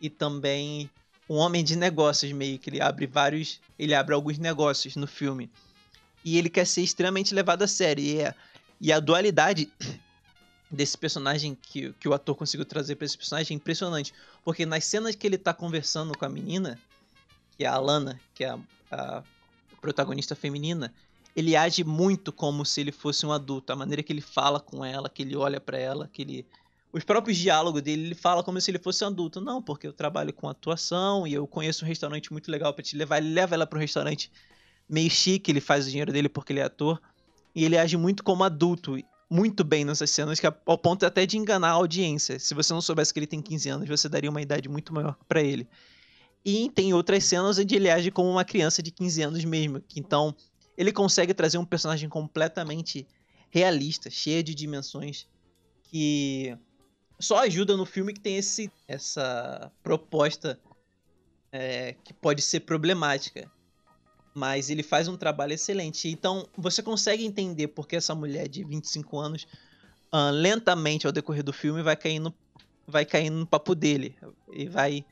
e 0.00 0.10
também 0.10 0.90
um 1.30 1.36
homem 1.36 1.62
de 1.62 1.76
negócios 1.76 2.32
meio 2.32 2.58
que 2.58 2.68
ele 2.68 2.80
abre 2.80 3.06
vários, 3.06 3.60
ele 3.78 3.94
abre 3.94 4.12
alguns 4.12 4.38
negócios 4.38 4.96
no 4.96 5.06
filme. 5.06 5.48
E 6.24 6.36
ele 6.36 6.50
quer 6.50 6.66
ser 6.66 6.82
extremamente 6.82 7.32
levado 7.32 7.62
a 7.62 7.68
sério. 7.68 8.02
E, 8.02 8.20
é, 8.20 8.34
e 8.80 8.92
a 8.92 8.98
dualidade 8.98 9.70
desse 10.68 10.98
personagem 10.98 11.54
que, 11.54 11.92
que 12.00 12.08
o 12.08 12.12
ator 12.12 12.34
conseguiu 12.34 12.66
trazer 12.66 12.96
para 12.96 13.04
esse 13.04 13.16
personagem 13.16 13.54
é 13.54 13.56
impressionante. 13.56 14.12
Porque 14.44 14.66
nas 14.66 14.84
cenas 14.84 15.14
que 15.14 15.24
ele 15.24 15.38
tá 15.38 15.54
conversando 15.54 16.16
com 16.18 16.24
a 16.24 16.28
menina, 16.28 16.76
que 17.56 17.64
é 17.64 17.68
a 17.68 17.74
Alana, 17.74 18.20
que 18.34 18.44
é 18.44 18.50
a, 18.50 18.58
a 18.90 19.22
protagonista 19.80 20.34
feminina, 20.34 20.92
ele 21.34 21.54
age 21.54 21.84
muito 21.84 22.32
como 22.32 22.64
se 22.64 22.80
ele 22.80 22.92
fosse 22.92 23.26
um 23.26 23.32
adulto. 23.32 23.72
A 23.72 23.76
maneira 23.76 24.02
que 24.02 24.12
ele 24.12 24.20
fala 24.20 24.58
com 24.58 24.84
ela, 24.84 25.08
que 25.08 25.22
ele 25.22 25.36
olha 25.36 25.60
para 25.60 25.78
ela, 25.78 26.08
que 26.12 26.22
ele 26.22 26.46
os 26.96 27.04
próprios 27.04 27.36
diálogos 27.36 27.82
dele, 27.82 28.06
ele 28.06 28.14
fala 28.14 28.42
como 28.42 28.58
se 28.58 28.70
ele 28.70 28.78
fosse 28.78 29.04
um 29.04 29.08
adulto. 29.08 29.38
Não, 29.38 29.60
porque 29.60 29.86
eu 29.86 29.92
trabalho 29.92 30.32
com 30.32 30.48
atuação 30.48 31.26
e 31.26 31.34
eu 31.34 31.46
conheço 31.46 31.84
um 31.84 31.88
restaurante 31.88 32.32
muito 32.32 32.50
legal 32.50 32.72
para 32.72 32.82
te 32.82 32.96
levar. 32.96 33.18
Ele 33.18 33.34
leva 33.34 33.54
ela 33.54 33.66
para 33.66 33.76
um 33.76 33.80
restaurante 33.80 34.30
meio 34.88 35.10
chique, 35.10 35.50
ele 35.50 35.60
faz 35.60 35.86
o 35.86 35.90
dinheiro 35.90 36.10
dele 36.10 36.28
porque 36.28 36.54
ele 36.54 36.60
é 36.60 36.64
ator. 36.64 36.98
E 37.54 37.64
ele 37.66 37.76
age 37.76 37.98
muito 37.98 38.24
como 38.24 38.44
adulto, 38.44 38.96
muito 39.28 39.62
bem 39.62 39.84
nessas 39.84 40.08
cenas, 40.08 40.40
que 40.40 40.46
é 40.46 40.54
ao 40.64 40.78
ponto 40.78 41.04
até 41.04 41.26
de 41.26 41.36
enganar 41.36 41.68
a 41.68 41.72
audiência. 41.72 42.38
Se 42.38 42.54
você 42.54 42.72
não 42.72 42.80
soubesse 42.80 43.12
que 43.12 43.18
ele 43.18 43.26
tem 43.26 43.42
15 43.42 43.68
anos, 43.68 43.88
você 43.88 44.08
daria 44.08 44.30
uma 44.30 44.40
idade 44.40 44.66
muito 44.66 44.94
maior 44.94 45.16
para 45.28 45.42
ele. 45.42 45.68
E 46.46 46.70
tem 46.70 46.94
outras 46.94 47.24
cenas 47.24 47.58
onde 47.58 47.74
ele 47.74 47.90
age 47.90 48.12
como 48.12 48.30
uma 48.30 48.44
criança 48.44 48.80
de 48.80 48.92
15 48.92 49.20
anos 49.20 49.44
mesmo. 49.44 49.82
Então, 49.96 50.32
ele 50.78 50.92
consegue 50.92 51.34
trazer 51.34 51.58
um 51.58 51.64
personagem 51.64 52.08
completamente 52.08 53.04
realista, 53.50 54.08
cheio 54.08 54.44
de 54.44 54.54
dimensões 54.54 55.26
que 55.82 56.56
só 57.18 57.38
ajuda 57.38 57.76
no 57.76 57.84
filme 57.84 58.12
que 58.12 58.20
tem 58.20 58.36
esse, 58.36 58.70
essa 58.86 59.72
proposta 59.82 60.56
é, 61.50 61.94
que 62.04 62.14
pode 62.14 62.42
ser 62.42 62.60
problemática. 62.60 63.50
Mas 64.32 64.70
ele 64.70 64.84
faz 64.84 65.08
um 65.08 65.16
trabalho 65.16 65.52
excelente. 65.52 66.08
Então 66.08 66.46
você 66.56 66.80
consegue 66.80 67.24
entender 67.24 67.68
porque 67.68 67.96
essa 67.96 68.14
mulher 68.14 68.48
de 68.48 68.62
25 68.62 69.18
anos, 69.18 69.48
uh, 70.14 70.30
lentamente 70.30 71.08
ao 71.08 71.12
decorrer 71.12 71.42
do 71.42 71.52
filme, 71.52 71.82
vai 71.82 71.96
caindo, 71.96 72.32
vai 72.86 73.04
caindo 73.04 73.36
no 73.36 73.46
papo 73.46 73.74
dele. 73.74 74.14
E 74.52 74.68
vai. 74.68 75.04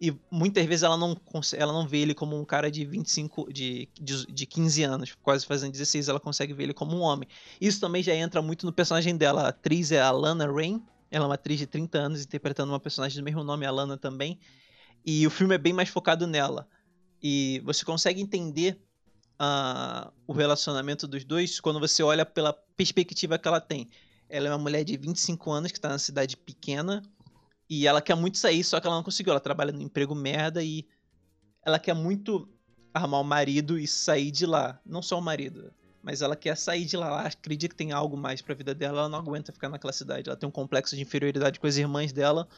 E 0.00 0.16
muitas 0.30 0.64
vezes 0.64 0.84
ela 0.84 0.96
não, 0.96 1.20
ela 1.56 1.72
não 1.72 1.86
vê 1.86 1.98
ele 1.98 2.14
como 2.14 2.38
um 2.38 2.44
cara 2.44 2.70
de 2.70 2.84
25, 2.84 3.52
de, 3.52 3.88
de, 4.00 4.26
de 4.26 4.46
15 4.46 4.82
anos, 4.84 5.16
quase 5.22 5.44
fazendo 5.44 5.72
16, 5.72 6.08
ela 6.08 6.20
consegue 6.20 6.52
ver 6.52 6.64
ele 6.64 6.74
como 6.74 6.96
um 6.96 7.00
homem. 7.00 7.28
Isso 7.60 7.80
também 7.80 8.02
já 8.02 8.14
entra 8.14 8.40
muito 8.40 8.64
no 8.64 8.72
personagem 8.72 9.16
dela. 9.16 9.42
A 9.42 9.48
atriz 9.48 9.90
é 9.90 10.00
a 10.00 10.12
Lana 10.12 10.46
Rain, 10.46 10.80
ela 11.10 11.24
é 11.24 11.28
uma 11.28 11.34
atriz 11.34 11.58
de 11.58 11.66
30 11.66 11.98
anos 11.98 12.22
interpretando 12.22 12.70
uma 12.70 12.78
personagem 12.78 13.18
do 13.20 13.24
mesmo 13.24 13.42
nome, 13.42 13.66
a 13.66 13.70
Lana 13.72 13.96
também. 13.96 14.38
E 15.04 15.26
o 15.26 15.30
filme 15.30 15.56
é 15.56 15.58
bem 15.58 15.72
mais 15.72 15.88
focado 15.88 16.26
nela. 16.26 16.68
E 17.20 17.60
você 17.64 17.84
consegue 17.84 18.20
entender 18.20 18.80
uh, 19.40 20.12
o 20.26 20.32
relacionamento 20.32 21.08
dos 21.08 21.24
dois 21.24 21.58
quando 21.58 21.80
você 21.80 22.04
olha 22.04 22.24
pela 22.24 22.52
perspectiva 22.52 23.38
que 23.38 23.48
ela 23.48 23.60
tem. 23.60 23.88
Ela 24.28 24.48
é 24.48 24.50
uma 24.50 24.58
mulher 24.58 24.84
de 24.84 24.96
25 24.96 25.50
anos 25.50 25.72
que 25.72 25.78
está 25.78 25.88
na 25.88 25.98
cidade 25.98 26.36
pequena 26.36 27.02
e 27.68 27.86
ela 27.86 28.00
quer 28.00 28.14
muito 28.14 28.38
sair, 28.38 28.64
só 28.64 28.80
que 28.80 28.86
ela 28.86 28.96
não 28.96 29.02
conseguiu. 29.02 29.32
Ela 29.32 29.40
trabalha 29.40 29.72
no 29.72 29.82
emprego 29.82 30.14
merda 30.14 30.62
e 30.62 30.86
ela 31.64 31.78
quer 31.78 31.94
muito 31.94 32.48
armar 32.94 33.20
o 33.20 33.24
marido 33.24 33.78
e 33.78 33.86
sair 33.86 34.30
de 34.30 34.46
lá. 34.46 34.80
Não 34.86 35.02
só 35.02 35.18
o 35.18 35.22
marido, 35.22 35.72
mas 36.02 36.22
ela 36.22 36.34
quer 36.34 36.56
sair 36.56 36.84
de 36.84 36.96
lá, 36.96 37.08
ela 37.08 37.22
acredita 37.22 37.74
que 37.74 37.78
tem 37.78 37.92
algo 37.92 38.16
mais 38.16 38.40
pra 38.40 38.54
vida 38.54 38.74
dela, 38.74 39.00
ela 39.00 39.08
não 39.08 39.18
aguenta 39.18 39.52
ficar 39.52 39.68
naquela 39.68 39.92
cidade, 39.92 40.28
ela 40.28 40.36
tem 40.36 40.48
um 40.48 40.52
complexo 40.52 40.96
de 40.96 41.02
inferioridade 41.02 41.60
com 41.60 41.66
as 41.66 41.76
irmãs 41.76 42.12
dela. 42.12 42.48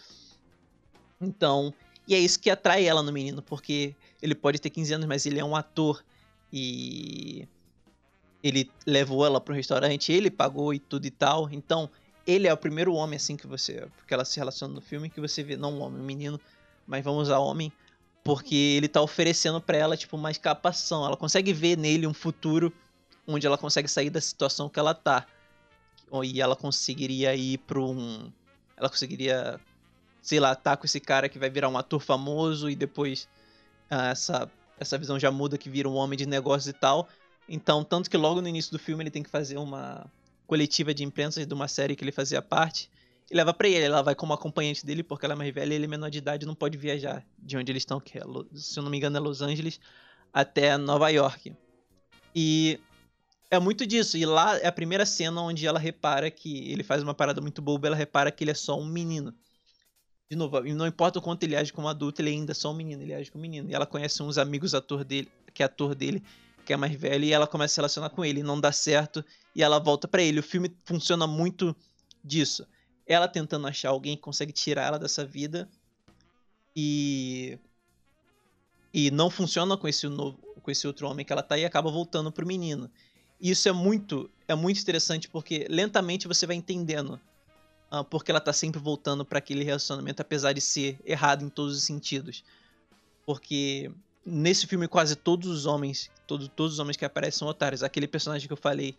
Então, 1.20 1.74
e 2.06 2.14
é 2.14 2.18
isso 2.18 2.38
que 2.38 2.48
atrai 2.48 2.86
ela 2.86 3.02
no 3.02 3.12
menino, 3.12 3.42
porque 3.42 3.94
ele 4.22 4.34
pode 4.34 4.60
ter 4.60 4.70
15 4.70 4.94
anos, 4.94 5.06
mas 5.06 5.26
ele 5.26 5.40
é 5.40 5.44
um 5.44 5.56
ator 5.56 6.04
e 6.52 7.46
ele 8.42 8.70
levou 8.86 9.26
ela 9.26 9.40
para 9.40 9.52
um 9.52 9.56
restaurante, 9.56 10.12
ele 10.12 10.30
pagou 10.30 10.72
e 10.72 10.78
tudo 10.78 11.06
e 11.06 11.10
tal. 11.10 11.50
Então, 11.50 11.90
ele 12.30 12.46
é 12.46 12.52
o 12.52 12.56
primeiro 12.56 12.94
homem 12.94 13.16
assim 13.16 13.36
que 13.36 13.46
você, 13.46 13.86
porque 13.96 14.14
ela 14.14 14.24
se 14.24 14.38
relaciona 14.38 14.74
no 14.74 14.80
filme 14.80 15.10
que 15.10 15.20
você 15.20 15.42
vê, 15.42 15.56
não 15.56 15.74
um 15.74 15.82
homem, 15.82 16.00
um 16.00 16.04
menino, 16.04 16.40
mas 16.86 17.04
vamos 17.04 17.22
usar 17.22 17.38
homem, 17.38 17.72
porque 18.22 18.54
ele 18.54 18.88
tá 18.88 19.00
oferecendo 19.00 19.60
para 19.60 19.76
ela 19.76 19.96
tipo 19.96 20.16
uma 20.16 20.30
escapação. 20.30 21.04
Ela 21.04 21.16
consegue 21.16 21.52
ver 21.52 21.76
nele 21.76 22.06
um 22.06 22.14
futuro 22.14 22.72
onde 23.26 23.46
ela 23.46 23.56
consegue 23.56 23.88
sair 23.88 24.10
da 24.10 24.20
situação 24.20 24.68
que 24.68 24.78
ela 24.78 24.94
tá. 24.94 25.26
E 26.24 26.40
ela 26.40 26.56
conseguiria 26.56 27.34
ir 27.34 27.58
para 27.58 27.80
um. 27.80 28.32
Ela 28.76 28.88
conseguiria, 28.88 29.60
sei 30.20 30.40
lá, 30.40 30.54
tá 30.54 30.76
com 30.76 30.84
esse 30.84 30.98
cara 30.98 31.28
que 31.28 31.38
vai 31.38 31.48
virar 31.48 31.68
um 31.68 31.78
ator 31.78 32.00
famoso 32.00 32.68
e 32.68 32.74
depois 32.74 33.28
ah, 33.88 34.08
essa, 34.08 34.50
essa 34.78 34.98
visão 34.98 35.18
já 35.18 35.30
muda 35.30 35.56
que 35.56 35.70
vira 35.70 35.88
um 35.88 35.94
homem 35.94 36.16
de 36.16 36.26
negócios 36.26 36.66
e 36.66 36.72
tal. 36.72 37.08
Então, 37.48 37.84
tanto 37.84 38.10
que 38.10 38.16
logo 38.16 38.40
no 38.40 38.48
início 38.48 38.72
do 38.72 38.78
filme 38.78 39.02
ele 39.02 39.10
tem 39.10 39.22
que 39.22 39.30
fazer 39.30 39.58
uma 39.58 40.10
coletiva 40.50 40.92
de 40.92 41.04
imprensa 41.04 41.46
de 41.46 41.54
uma 41.54 41.68
série 41.68 41.94
que 41.94 42.02
ele 42.02 42.10
fazia 42.10 42.42
parte 42.42 42.90
e 43.30 43.36
leva 43.36 43.54
para 43.54 43.68
ele. 43.68 43.84
Ela 43.84 44.02
vai 44.02 44.16
como 44.16 44.32
acompanhante 44.32 44.84
dele 44.84 45.04
porque 45.04 45.24
ela 45.24 45.34
é 45.34 45.36
mais 45.36 45.54
velha 45.54 45.72
e 45.72 45.76
ele 45.76 45.84
é 45.84 45.88
menor 45.88 46.10
de 46.10 46.18
idade 46.18 46.44
não 46.44 46.56
pode 46.56 46.76
viajar 46.76 47.24
de 47.38 47.56
onde 47.56 47.70
eles 47.70 47.82
estão, 47.82 48.00
que 48.00 48.18
é, 48.18 48.22
se 48.52 48.76
eu 48.76 48.82
não 48.82 48.90
me 48.90 48.96
engano 48.96 49.16
é 49.16 49.20
Los 49.20 49.42
Angeles, 49.42 49.78
até 50.32 50.76
Nova 50.76 51.08
York. 51.08 51.54
E 52.34 52.80
é 53.48 53.60
muito 53.60 53.86
disso. 53.86 54.16
E 54.16 54.26
lá 54.26 54.58
é 54.58 54.66
a 54.66 54.72
primeira 54.72 55.06
cena 55.06 55.40
onde 55.40 55.64
ela 55.64 55.78
repara 55.78 56.28
que 56.32 56.68
ele 56.72 56.82
faz 56.82 57.00
uma 57.00 57.14
parada 57.14 57.40
muito 57.40 57.62
boba, 57.62 57.86
ela 57.86 57.96
repara 57.96 58.32
que 58.32 58.42
ele 58.42 58.50
é 58.50 58.54
só 58.54 58.76
um 58.76 58.86
menino. 58.86 59.32
De 60.28 60.36
novo, 60.36 60.60
não 60.62 60.84
importa 60.84 61.20
o 61.20 61.22
quanto 61.22 61.44
ele 61.44 61.54
age 61.54 61.72
como 61.72 61.86
adulto, 61.86 62.20
ele 62.20 62.30
ainda 62.30 62.50
é 62.50 62.54
só 62.54 62.72
um 62.72 62.74
menino, 62.74 63.00
ele 63.02 63.14
age 63.14 63.30
como 63.30 63.42
menino. 63.42 63.70
E 63.70 63.74
ela 63.74 63.86
conhece 63.86 64.20
uns 64.20 64.36
amigos 64.36 64.74
ator 64.74 65.04
dele, 65.04 65.30
que 65.54 65.62
é 65.62 65.66
ator 65.66 65.94
dele, 65.94 66.24
que 66.70 66.74
é 66.74 66.76
mais 66.76 66.94
velho, 66.94 67.24
e 67.24 67.32
ela 67.32 67.48
começa 67.48 67.72
a 67.72 67.74
se 67.74 67.76
relacionar 67.78 68.10
com 68.10 68.24
ele, 68.24 68.44
não 68.44 68.60
dá 68.60 68.70
certo, 68.70 69.24
e 69.56 69.60
ela 69.60 69.80
volta 69.80 70.06
para 70.06 70.22
ele. 70.22 70.38
O 70.38 70.42
filme 70.42 70.72
funciona 70.84 71.26
muito 71.26 71.74
disso. 72.22 72.64
Ela 73.04 73.26
tentando 73.26 73.66
achar 73.66 73.88
alguém 73.88 74.14
que 74.14 74.22
consegue 74.22 74.52
tirar 74.52 74.84
ela 74.84 74.98
dessa 74.98 75.24
vida 75.24 75.68
e 76.76 77.58
e 78.94 79.10
não 79.10 79.28
funciona 79.30 79.76
com 79.76 79.88
esse 79.88 80.06
novo, 80.06 80.38
com 80.62 80.70
esse 80.70 80.86
outro 80.86 81.08
homem 81.08 81.26
que 81.26 81.32
ela 81.32 81.42
tá 81.42 81.58
e 81.58 81.64
acaba 81.64 81.90
voltando 81.90 82.30
pro 82.30 82.46
menino. 82.46 82.88
E 83.40 83.50
isso 83.50 83.68
é 83.68 83.72
muito 83.72 84.30
é 84.46 84.54
muito 84.54 84.80
interessante 84.80 85.28
porque 85.28 85.66
lentamente 85.68 86.28
você 86.28 86.46
vai 86.46 86.54
entendendo 86.54 87.20
uh, 87.90 88.04
porque 88.04 88.30
ela 88.30 88.40
tá 88.40 88.52
sempre 88.52 88.80
voltando 88.80 89.24
para 89.24 89.38
aquele 89.40 89.64
relacionamento 89.64 90.22
apesar 90.22 90.52
de 90.52 90.60
ser 90.60 91.00
errado 91.04 91.44
em 91.44 91.48
todos 91.48 91.76
os 91.76 91.82
sentidos. 91.82 92.44
Porque 93.26 93.90
nesse 94.24 94.66
filme 94.66 94.86
quase 94.86 95.16
todos 95.16 95.48
os 95.48 95.66
homens, 95.66 96.10
todo, 96.26 96.48
todos 96.48 96.74
os 96.74 96.78
homens 96.78 96.96
que 96.96 97.04
aparecem 97.04 97.38
são 97.38 97.48
otários. 97.48 97.82
Aquele 97.82 98.06
personagem 98.06 98.46
que 98.46 98.52
eu 98.52 98.56
falei 98.56 98.96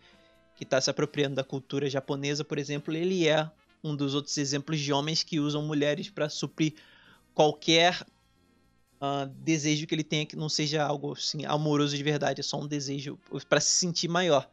que 0.56 0.64
tá 0.64 0.80
se 0.80 0.90
apropriando 0.90 1.36
da 1.36 1.44
cultura 1.44 1.88
japonesa, 1.88 2.44
por 2.44 2.58
exemplo, 2.58 2.94
ele 2.94 3.26
é 3.26 3.50
um 3.82 3.96
dos 3.96 4.14
outros 4.14 4.36
exemplos 4.38 4.78
de 4.78 4.92
homens 4.92 5.22
que 5.22 5.40
usam 5.40 5.62
mulheres 5.62 6.08
para 6.08 6.28
suprir 6.28 6.74
qualquer 7.34 8.06
uh, 9.00 9.26
desejo 9.40 9.86
que 9.86 9.94
ele 9.94 10.04
tenha 10.04 10.24
que 10.24 10.36
não 10.36 10.48
seja 10.48 10.84
algo 10.84 11.12
assim 11.12 11.44
amoroso 11.44 11.96
de 11.96 12.02
verdade, 12.02 12.40
é 12.40 12.44
só 12.44 12.60
um 12.60 12.66
desejo 12.66 13.18
para 13.48 13.60
se 13.60 13.74
sentir 13.74 14.08
maior. 14.08 14.48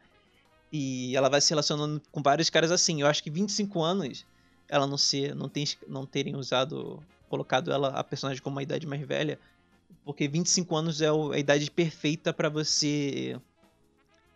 E 0.72 1.16
ela 1.16 1.28
vai 1.28 1.40
se 1.40 1.50
relacionando 1.50 2.00
com 2.12 2.22
vários 2.22 2.48
caras 2.48 2.70
assim. 2.70 3.00
Eu 3.00 3.06
acho 3.08 3.22
que 3.22 3.30
25 3.30 3.82
anos 3.82 4.24
ela 4.68 4.86
não 4.86 4.96
ser, 4.96 5.34
não 5.34 5.48
tem, 5.48 5.66
não 5.88 6.06
terem 6.06 6.36
usado, 6.36 7.02
colocado 7.28 7.72
ela 7.72 7.88
a 7.88 8.04
personagem 8.04 8.42
como 8.42 8.54
uma 8.54 8.62
idade 8.62 8.86
mais 8.86 9.02
velha, 9.02 9.38
porque 10.04 10.28
25 10.28 10.76
anos 10.76 11.00
é 11.00 11.08
a 11.08 11.38
idade 11.38 11.70
perfeita 11.70 12.32
para 12.32 12.48
você 12.48 13.38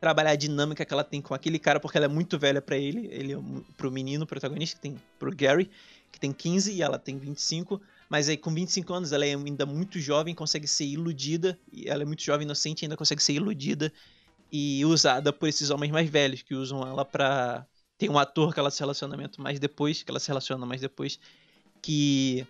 trabalhar 0.00 0.32
a 0.32 0.36
dinâmica 0.36 0.84
que 0.84 0.92
ela 0.92 1.02
tem 1.02 1.22
com 1.22 1.32
aquele 1.32 1.58
cara, 1.58 1.80
porque 1.80 1.96
ela 1.96 2.04
é 2.04 2.08
muito 2.08 2.38
velha 2.38 2.60
para 2.60 2.76
ele, 2.76 3.08
ele 3.10 3.32
é 3.32 3.38
pro 3.76 3.90
menino 3.90 4.26
protagonista, 4.26 4.76
que 4.76 4.82
tem 4.82 4.96
pro 5.18 5.34
Gary, 5.34 5.70
que 6.12 6.20
tem 6.20 6.30
15 6.30 6.72
e 6.72 6.82
ela 6.82 6.98
tem 6.98 7.18
25. 7.18 7.80
Mas 8.08 8.28
aí, 8.28 8.36
com 8.36 8.52
25 8.52 8.92
anos, 8.92 9.12
ela 9.12 9.24
é 9.24 9.34
ainda 9.34 9.64
muito 9.64 9.98
jovem, 9.98 10.34
consegue 10.34 10.66
ser 10.66 10.84
iludida. 10.84 11.58
E 11.72 11.88
ela 11.88 12.02
é 12.02 12.06
muito 12.06 12.22
jovem, 12.22 12.44
inocente, 12.44 12.84
ainda 12.84 12.96
consegue 12.96 13.22
ser 13.22 13.32
iludida 13.32 13.92
e 14.52 14.84
usada 14.84 15.32
por 15.32 15.48
esses 15.48 15.70
homens 15.70 15.90
mais 15.90 16.08
velhos 16.08 16.42
que 16.42 16.54
usam 16.54 16.82
ela 16.82 17.04
pra. 17.04 17.66
Tem 17.96 18.10
um 18.10 18.18
ator 18.18 18.52
que 18.52 18.60
ela 18.60 18.70
se 18.70 18.80
relacionamento 18.80 19.40
mais 19.40 19.58
depois, 19.58 20.02
que 20.02 20.10
ela 20.10 20.20
se 20.20 20.28
relaciona 20.28 20.66
mais 20.66 20.80
depois, 20.80 21.18
que 21.80 22.46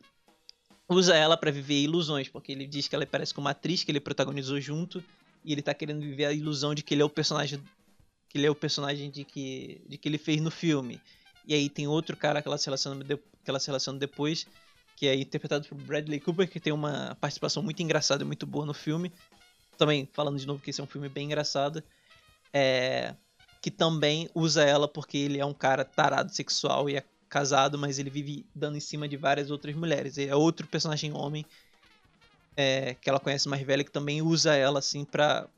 usa 0.88 1.14
ela 1.14 1.36
para 1.36 1.50
viver 1.50 1.82
ilusões, 1.82 2.28
porque 2.28 2.52
ele 2.52 2.66
diz 2.66 2.88
que 2.88 2.94
ela 2.94 3.06
parece 3.06 3.32
com 3.32 3.40
uma 3.40 3.50
atriz 3.50 3.82
que 3.82 3.90
ele 3.90 4.00
protagonizou 4.00 4.60
junto 4.60 5.02
e 5.44 5.52
ele 5.52 5.62
tá 5.62 5.74
querendo 5.74 6.00
viver 6.00 6.26
a 6.26 6.32
ilusão 6.32 6.74
de 6.74 6.82
que 6.82 6.94
ele 6.94 7.02
é 7.02 7.04
o 7.04 7.10
personagem 7.10 7.62
que 8.28 8.38
ele 8.38 8.46
é 8.46 8.50
o 8.50 8.54
personagem 8.54 9.10
de 9.10 9.24
que 9.24 9.82
de 9.88 9.96
que 9.96 10.08
ele 10.08 10.18
fez 10.18 10.40
no 10.40 10.50
filme. 10.50 11.00
E 11.46 11.54
aí 11.54 11.68
tem 11.68 11.86
outro 11.86 12.16
cara 12.16 12.40
que 12.42 12.48
ela 12.48 12.58
se 12.58 12.66
relaciona 12.66 13.04
que 13.04 13.50
ela 13.50 13.60
se 13.60 13.66
relaciona 13.66 13.98
depois 13.98 14.46
que 14.96 15.06
é 15.06 15.14
interpretado 15.14 15.66
por 15.68 15.76
Bradley 15.76 16.20
Cooper, 16.20 16.48
que 16.48 16.60
tem 16.60 16.72
uma 16.72 17.16
participação 17.20 17.62
muito 17.62 17.82
engraçada 17.82 18.22
e 18.22 18.26
muito 18.26 18.46
boa 18.46 18.64
no 18.64 18.74
filme. 18.74 19.12
Também, 19.76 20.08
falando 20.12 20.38
de 20.38 20.46
novo 20.46 20.62
que 20.62 20.70
esse 20.70 20.80
é 20.80 20.84
um 20.84 20.86
filme 20.86 21.08
bem 21.08 21.26
engraçado. 21.26 21.82
É, 22.52 23.14
que 23.60 23.70
também 23.70 24.28
usa 24.34 24.62
ela 24.62 24.86
porque 24.86 25.18
ele 25.18 25.38
é 25.38 25.44
um 25.44 25.54
cara 25.54 25.84
tarado 25.84 26.32
sexual 26.32 26.88
e 26.88 26.96
é 26.96 27.04
casado, 27.34 27.76
mas 27.76 27.98
ele 27.98 28.10
vive 28.10 28.46
dando 28.54 28.76
em 28.76 28.80
cima 28.80 29.08
de 29.08 29.16
várias 29.16 29.50
outras 29.50 29.74
mulheres. 29.74 30.16
É 30.18 30.36
outro 30.36 30.68
personagem 30.68 31.12
homem 31.12 31.44
é, 32.56 32.94
que 32.94 33.10
ela 33.10 33.18
conhece 33.18 33.48
mais 33.48 33.60
velha 33.66 33.82
que 33.82 33.90
também 33.90 34.22
usa 34.22 34.54
ela 34.54 34.78
assim 34.78 35.04
pra. 35.04 35.48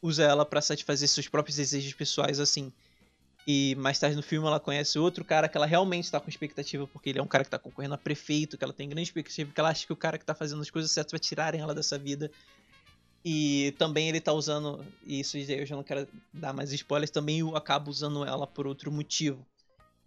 Usa 0.00 0.22
ela 0.22 0.46
para 0.46 0.60
satisfazer 0.60 1.08
seus 1.08 1.26
próprios 1.26 1.56
desejos 1.56 1.92
pessoais 1.94 2.38
assim. 2.38 2.72
E 3.44 3.74
mais 3.74 3.98
tarde 3.98 4.14
no 4.14 4.22
filme 4.22 4.46
ela 4.46 4.60
conhece 4.60 4.96
outro 4.96 5.24
cara 5.24 5.48
que 5.48 5.56
ela 5.56 5.66
realmente 5.66 6.04
está 6.04 6.20
com 6.20 6.30
expectativa, 6.30 6.86
porque 6.86 7.10
ele 7.10 7.18
é 7.18 7.22
um 7.22 7.26
cara 7.26 7.42
que 7.42 7.48
está 7.48 7.58
concorrendo 7.58 7.94
a 7.94 7.98
prefeito, 7.98 8.56
que 8.56 8.62
ela 8.62 8.72
tem 8.72 8.88
grande 8.88 9.08
expectativa, 9.08 9.50
que 9.52 9.58
ela 9.58 9.70
acha 9.70 9.84
que 9.84 9.92
o 9.92 9.96
cara 9.96 10.16
que 10.16 10.22
está 10.22 10.34
fazendo 10.34 10.62
as 10.62 10.70
coisas 10.70 10.92
certas 10.92 11.10
vai 11.10 11.18
tirarem 11.18 11.60
ela 11.60 11.74
dessa 11.74 11.98
vida. 11.98 12.30
E 13.24 13.74
também 13.78 14.08
ele 14.08 14.18
está 14.18 14.32
usando, 14.32 14.84
e 15.04 15.20
isso 15.20 15.36
eu 15.38 15.66
já 15.66 15.74
não 15.74 15.82
quero 15.82 16.06
dar 16.32 16.52
mais 16.52 16.72
spoilers, 16.72 17.10
também 17.10 17.40
eu 17.40 17.56
acabo 17.56 17.90
usando 17.90 18.24
ela 18.24 18.46
por 18.46 18.66
outro 18.66 18.92
motivo. 18.92 19.44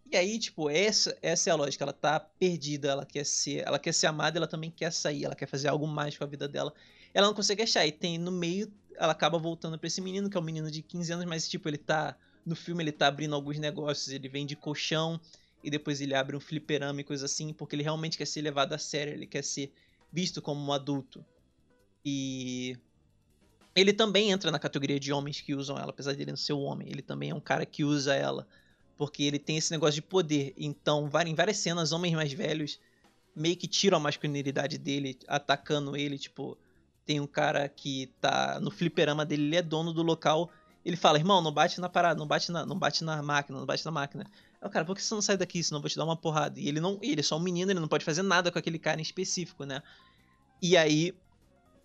E 0.10 0.16
aí, 0.16 0.40
tipo, 0.40 0.70
essa, 0.70 1.18
essa 1.22 1.50
é 1.50 1.54
a 1.54 1.56
lógica, 1.56 1.84
ela 1.84 1.94
tá 1.94 2.20
perdida, 2.20 2.90
ela 2.90 3.06
quer 3.06 3.26
ser, 3.26 3.68
ela 3.68 3.78
quer 3.78 3.94
ser 3.94 4.08
amada, 4.08 4.38
ela 4.38 4.48
também 4.48 4.72
quer 4.72 4.92
sair, 4.92 5.26
ela 5.26 5.36
quer 5.36 5.48
fazer 5.48 5.68
algo 5.68 5.86
mais 5.86 6.18
com 6.18 6.24
a 6.24 6.28
vida 6.28 6.48
dela. 6.48 6.74
Ela 7.14 7.28
não 7.28 7.34
consegue 7.34 7.64
achar, 7.64 7.86
e 7.86 7.92
tem 7.92 8.18
no 8.18 8.32
meio, 8.32 8.72
ela 8.96 9.12
acaba 9.12 9.38
voltando 9.38 9.78
para 9.78 9.88
esse 9.88 10.00
menino, 10.00 10.30
que 10.30 10.38
é 10.38 10.40
um 10.40 10.44
menino 10.44 10.72
de 10.72 10.82
15 10.82 11.12
anos, 11.14 11.26
mas 11.26 11.48
tipo, 11.48 11.68
ele 11.68 11.78
tá 11.78 12.18
no 12.48 12.56
filme 12.56 12.82
ele 12.82 12.94
tá 12.94 13.08
abrindo 13.08 13.36
alguns 13.36 13.60
negócios, 13.60 14.08
ele 14.08 14.30
vende 14.30 14.56
colchão 14.56 15.20
e 15.62 15.70
depois 15.70 16.00
ele 16.00 16.16
abre 16.16 16.36
um 16.36 16.40
fliperama 16.40 17.02
e 17.02 17.04
coisa 17.04 17.26
assim, 17.26 17.52
porque 17.52 17.76
ele 17.76 17.84
realmente 17.84 18.18
quer 18.18 18.26
ser 18.26 18.42
levado 18.42 18.72
a 18.72 18.78
sério, 18.78 19.14
ele 19.14 19.28
quer 19.28 19.44
ser 19.44 19.74
visto 20.12 20.42
como 20.42 20.66
um 20.66 20.72
adulto. 20.72 21.26
E 22.06 22.78
ele 23.76 23.92
também 23.92 24.32
entra 24.32 24.50
na 24.50 24.60
categoria 24.60 24.98
de 24.98 25.12
homens 25.12 25.42
que 25.42 25.54
usam 25.54 25.78
ela, 25.78 25.90
apesar 25.90 26.14
de 26.14 26.22
ele 26.22 26.32
não 26.32 26.38
ser 26.38 26.54
um 26.54 26.62
homem, 26.62 26.88
ele 26.90 27.02
também 27.02 27.32
é 27.32 27.36
um 27.36 27.40
cara 27.42 27.66
que 27.66 27.84
usa 27.84 28.16
ela, 28.16 28.48
porque 28.98 29.24
ele 29.24 29.40
tem 29.40 29.58
esse 29.58 29.72
negócio 29.72 29.96
de 29.96 30.02
poder. 30.02 30.54
Então, 30.58 31.10
em 31.26 31.36
várias 31.36 31.58
cenas, 31.58 31.92
homens 31.92 32.14
mais 32.14 32.34
velhos 32.34 32.80
meio 33.36 33.56
que 33.56 33.68
tiram 33.68 33.98
a 33.98 34.02
masculinidade 34.02 34.78
dele, 34.78 35.18
atacando 35.28 35.96
ele, 35.96 36.18
tipo, 36.18 36.58
tem 37.06 37.20
um 37.20 37.28
cara 37.28 37.70
que 37.70 38.08
tá 38.20 38.60
no 38.60 38.72
fliperama 38.72 39.24
dele, 39.26 39.44
ele 39.44 39.56
é 39.56 39.62
dono 39.62 39.94
do 39.94 40.02
local 40.02 40.52
ele 40.88 40.96
fala, 40.96 41.18
irmão, 41.18 41.42
não 41.42 41.52
bate 41.52 41.82
na 41.82 41.90
parada, 41.90 42.18
não 42.18 42.26
bate 42.26 42.50
na, 42.50 42.66
não 42.66 42.80
bate 42.80 43.04
na 43.04 43.22
máquina, 43.22 43.60
não 43.60 43.66
bate 43.66 43.84
na 43.84 43.92
máquina. 43.92 44.26
Aí 44.62 44.68
o 44.70 44.72
cara, 44.72 44.86
por 44.86 44.96
que 44.96 45.04
você 45.04 45.14
não 45.14 45.22
sai 45.22 45.36
daqui, 45.36 45.62
senão 45.62 45.80
eu 45.80 45.82
vou 45.82 45.90
te 45.90 45.98
dar 45.98 46.06
uma 46.06 46.16
porrada? 46.16 46.58
E 46.58 46.66
ele 46.66 46.80
não. 46.80 46.98
Ele 47.02 47.20
é 47.20 47.24
só 47.24 47.36
um 47.36 47.42
menino, 47.42 47.70
ele 47.70 47.80
não 47.82 47.90
pode 47.90 48.06
fazer 48.06 48.22
nada 48.22 48.50
com 48.50 48.58
aquele 48.58 48.80
cara 48.80 48.98
em 48.98 49.04
específico, 49.04 49.66
né? 49.66 49.84
E 50.62 50.78
aí. 50.78 51.14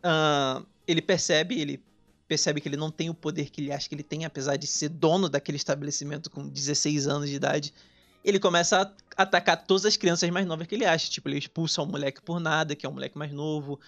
Uh, 0.05 0.65
ele 0.87 1.03
percebe, 1.03 1.61
ele 1.61 1.83
percebe 2.33 2.63
que 2.63 2.69
ele 2.69 2.79
não 2.79 2.91
tem 2.91 3.11
o 3.11 3.15
poder 3.15 3.51
que 3.51 3.61
ele 3.61 3.71
acha 3.71 3.87
que 3.87 3.95
ele 3.95 4.03
tem, 4.03 4.25
apesar 4.25 4.57
de 4.57 4.67
ser 4.67 4.89
dono 4.89 5.29
daquele 5.29 5.57
estabelecimento 5.57 6.31
com 6.31 6.49
16 6.49 7.07
anos 7.07 7.29
de 7.29 7.37
idade. 7.37 7.75
Ele 8.25 8.41
começa 8.41 8.81
a 8.81 9.23
atacar 9.23 9.67
todas 9.67 9.85
as 9.85 9.99
crianças 9.99 10.31
mais 10.31 10.47
novas 10.47 10.67
que 10.67 10.75
ele 10.75 10.87
acha. 10.87 11.11
Tipo, 11.11 11.29
ele 11.29 11.39
expulsa 11.39 11.83
um 11.83 11.87
moleque 11.87 12.23
por 12.23 12.41
nada, 12.41 12.75
que 12.75 12.87
é 12.87 12.89
um 12.89 12.93
moleque 12.93 13.19
mais 13.19 13.33
novo. 13.33 13.79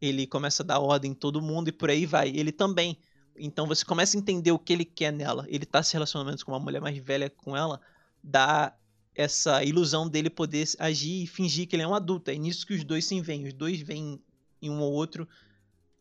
Ele 0.00 0.26
começa 0.26 0.62
a 0.62 0.66
dar 0.66 0.78
ordem 0.78 1.10
em 1.10 1.14
todo 1.14 1.42
mundo 1.42 1.68
e 1.68 1.72
por 1.72 1.90
aí 1.90 2.06
vai. 2.06 2.30
Ele 2.30 2.52
também 2.52 2.96
então 3.38 3.66
você 3.66 3.84
começa 3.84 4.16
a 4.16 4.20
entender 4.20 4.52
o 4.52 4.58
que 4.58 4.72
ele 4.72 4.84
quer 4.84 5.12
nela. 5.12 5.44
Ele 5.48 5.64
tá 5.64 5.82
se 5.82 5.92
relacionando 5.92 6.44
com 6.44 6.52
uma 6.52 6.60
mulher 6.60 6.80
mais 6.80 6.96
velha 6.98 7.30
com 7.30 7.56
ela, 7.56 7.80
dá 8.22 8.74
essa 9.14 9.62
ilusão 9.64 10.08
dele 10.08 10.30
poder 10.30 10.66
agir 10.78 11.24
e 11.24 11.26
fingir 11.26 11.66
que 11.66 11.76
ele 11.76 11.82
é 11.82 11.88
um 11.88 11.94
adulto. 11.94 12.30
É 12.30 12.36
nisso 12.36 12.66
que 12.66 12.74
os 12.74 12.84
dois 12.84 13.04
se 13.04 13.20
veem. 13.20 13.46
Os 13.46 13.52
dois 13.52 13.80
veem 13.80 14.20
em 14.62 14.70
um 14.70 14.80
ou 14.80 14.92
outro 14.92 15.28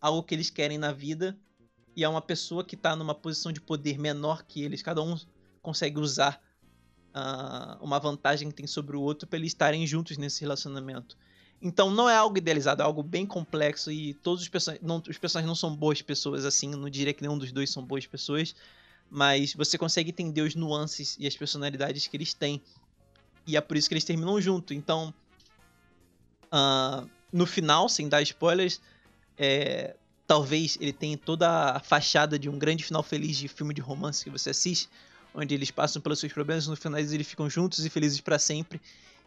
algo 0.01 0.23
que 0.23 0.33
eles 0.33 0.49
querem 0.49 0.77
na 0.77 0.91
vida. 0.91 1.37
E 1.95 2.03
é 2.03 2.09
uma 2.09 2.21
pessoa 2.21 2.63
que 2.63 2.77
tá 2.77 2.95
numa 2.95 3.15
posição 3.15 3.51
de 3.51 3.59
poder 3.59 3.97
menor 3.97 4.43
que 4.43 4.63
eles. 4.63 4.81
Cada 4.81 5.01
um 5.01 5.17
consegue 5.61 5.99
usar 5.99 6.41
uh, 7.09 7.83
uma 7.83 7.99
vantagem 7.99 8.49
que 8.49 8.55
tem 8.55 8.67
sobre 8.67 8.95
o 8.95 9.01
outro 9.01 9.27
para 9.27 9.37
eles 9.37 9.51
estarem 9.51 9.85
juntos 9.85 10.17
nesse 10.17 10.41
relacionamento. 10.41 11.17
Então 11.61 11.91
não 11.91 12.09
é 12.09 12.15
algo 12.15 12.37
idealizado, 12.37 12.81
é 12.81 12.85
algo 12.85 13.03
bem 13.03 13.25
complexo 13.25 13.91
e 13.91 14.13
todos 14.13 14.41
os 14.41 14.47
personagens 14.47 14.85
não, 14.85 15.03
os 15.07 15.17
personagens 15.17 15.47
não 15.47 15.55
são 15.55 15.75
boas 15.75 16.01
pessoas 16.01 16.45
assim, 16.45 16.69
não 16.69 16.89
diria 16.89 17.13
que 17.13 17.21
nenhum 17.21 17.37
dos 17.37 17.51
dois 17.51 17.69
são 17.69 17.83
boas 17.83 18.07
pessoas, 18.07 18.55
mas 19.09 19.53
você 19.53 19.77
consegue 19.77 20.11
entender 20.11 20.41
os 20.41 20.55
nuances 20.55 21.17
e 21.19 21.27
as 21.27 21.35
personalidades 21.35 22.07
que 22.07 22.15
eles 22.15 22.33
têm. 22.33 22.61
E 23.45 23.57
é 23.57 23.61
por 23.61 23.75
isso 23.75 23.89
que 23.89 23.93
eles 23.93 24.05
terminam 24.05 24.39
junto. 24.39 24.73
Então, 24.73 25.13
uh, 26.45 27.09
no 27.33 27.45
final, 27.45 27.89
sem 27.89 28.07
dar 28.07 28.21
spoilers, 28.21 28.79
é, 29.37 29.95
talvez 30.29 30.77
ele 30.79 30.93
tenha 30.93 31.17
toda 31.17 31.71
a 31.71 31.79
fachada 31.79 32.37
de 32.37 32.47
um 32.47 32.59
grande 32.59 32.83
final 32.83 33.01
feliz 33.01 33.35
de 33.35 33.47
filme 33.47 33.73
de 33.73 33.81
romance 33.81 34.23
que 34.23 34.29
você 34.29 34.51
assiste, 34.51 34.87
onde 35.33 35.55
eles 35.55 35.71
passam 35.71 35.99
pelos 35.99 36.19
seus 36.19 36.31
problemas, 36.31 36.67
no 36.67 36.75
final 36.75 36.99
eles 36.99 37.25
ficam 37.25 37.49
juntos 37.49 37.83
e 37.83 37.89
felizes 37.89 38.21
para 38.21 38.37
sempre. 38.37 38.79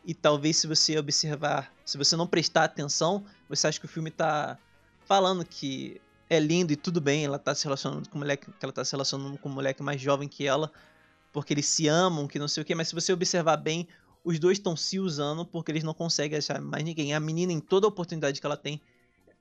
E 0.05 0.15
talvez 0.15 0.59
se 0.59 0.69
você 0.69 0.97
observar, 0.97 1.75
se 1.85 1.99
você 1.99 2.15
não 2.15 2.25
prestar 2.25 2.63
atenção, 2.63 3.25
você 3.49 3.67
acha 3.67 3.81
que 3.81 3.87
o 3.87 3.89
filme 3.89 4.13
tá 4.13 4.57
falando 5.05 5.45
que 5.45 6.01
é 6.31 6.39
lindo 6.39 6.73
e 6.73 6.77
tudo 6.77 7.01
bem, 7.01 7.25
ela 7.25 7.37
tá 7.37 7.53
se 7.53 7.65
relacionando 7.65 8.09
com 8.09 8.19
um 8.19 8.21
moleque, 8.21 8.47
que 8.47 8.65
ela 8.65 8.73
tá 8.73 8.85
se 8.85 8.93
relacionando 8.93 9.37
com 9.39 9.49
um 9.49 9.53
moleque 9.53 9.83
mais 9.83 10.01
jovem 10.01 10.29
que 10.29 10.47
ela, 10.47 10.71
porque 11.33 11.53
eles 11.53 11.67
se 11.67 11.89
amam, 11.89 12.29
que 12.29 12.39
não 12.39 12.47
sei 12.47 12.63
o 12.63 12.65
que, 12.65 12.77
mas 12.77 12.87
se 12.87 12.95
você 12.95 13.13
observar 13.13 13.57
bem, 13.57 13.89
os 14.23 14.39
dois 14.39 14.59
estão 14.59 14.77
se 14.77 15.01
usando 15.01 15.45
porque 15.45 15.73
eles 15.73 15.83
não 15.83 15.95
conseguem 15.95 16.39
achar 16.39 16.61
mais 16.61 16.85
ninguém. 16.85 17.13
A 17.13 17.19
menina, 17.19 17.53
em 17.53 17.59
toda 17.59 17.89
oportunidade 17.89 18.41
que 18.41 18.47
ela 18.47 18.57
tem, 18.57 18.81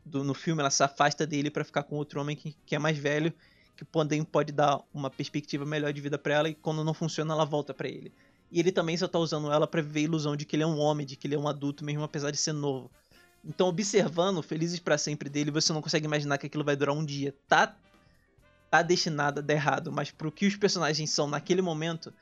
do, 0.06 0.24
no 0.24 0.34
filme, 0.34 0.62
ela 0.62 0.70
se 0.70 0.84
afasta 0.84 1.26
dele 1.26 1.50
para 1.50 1.64
ficar 1.64 1.84
com 1.84 1.96
outro 1.96 2.20
homem 2.20 2.36
que, 2.36 2.56
que 2.66 2.76
é 2.76 2.80
mais 2.80 2.98
velho, 2.98 3.34
que 3.76 3.86
também 3.86 4.24
pode 4.24 4.52
dar 4.52 4.80
uma 4.94 5.10
perspectiva 5.10 5.66
melhor 5.66 5.94
de 5.94 6.02
vida 6.02 6.18
para 6.18 6.34
ela 6.34 6.50
e 6.50 6.56
quando 6.56 6.84
não 6.84 6.94
funciona 6.94 7.34
ela 7.34 7.46
volta 7.46 7.74
para 7.74 7.88
ele. 7.88 8.14
E 8.52 8.60
ele 8.60 8.72
também 8.72 8.98
só 8.98 9.08
tá 9.08 9.18
usando 9.18 9.52
ela 9.52 9.66
para 9.66 9.82
viver 9.82 10.02
a 10.02 10.04
ilusão 10.04 10.36
de 10.36 10.46
que 10.46 10.56
ele 10.56 10.64
é 10.64 10.68
um 10.68 10.78
homem, 10.78 11.06
de 11.06 11.16
que 11.16 11.26
ele 11.26 11.36
é 11.36 11.40
um 11.40 11.48
adulto 11.48 11.86
mesmo 11.86 12.04
apesar 12.04 12.32
de 12.32 12.38
ser 12.38 12.54
novo. 12.54 12.92
Então, 13.44 13.68
observando 13.68 14.44
Felizes 14.44 14.80
para 14.80 14.98
sempre 14.98 15.30
dele, 15.30 15.50
você 15.50 15.74
não 15.74 15.82
consegue 15.82 16.06
imaginar 16.06 16.38
que 16.38 16.46
aquilo 16.46 16.64
vai 16.64 16.76
durar 16.76 16.94
um 16.94 17.04
dia. 17.04 17.34
Tá 17.48 17.76
tá 18.72 18.82
destinado 18.82 19.42
a 19.42 19.44
dar 19.44 19.54
errado, 19.54 19.92
mas 19.92 20.12
pro 20.12 20.32
que 20.32 20.48
os 20.48 20.56
personagens 20.56 21.10
são 21.10 21.28
naquele 21.28 21.62
momento, 21.62 22.14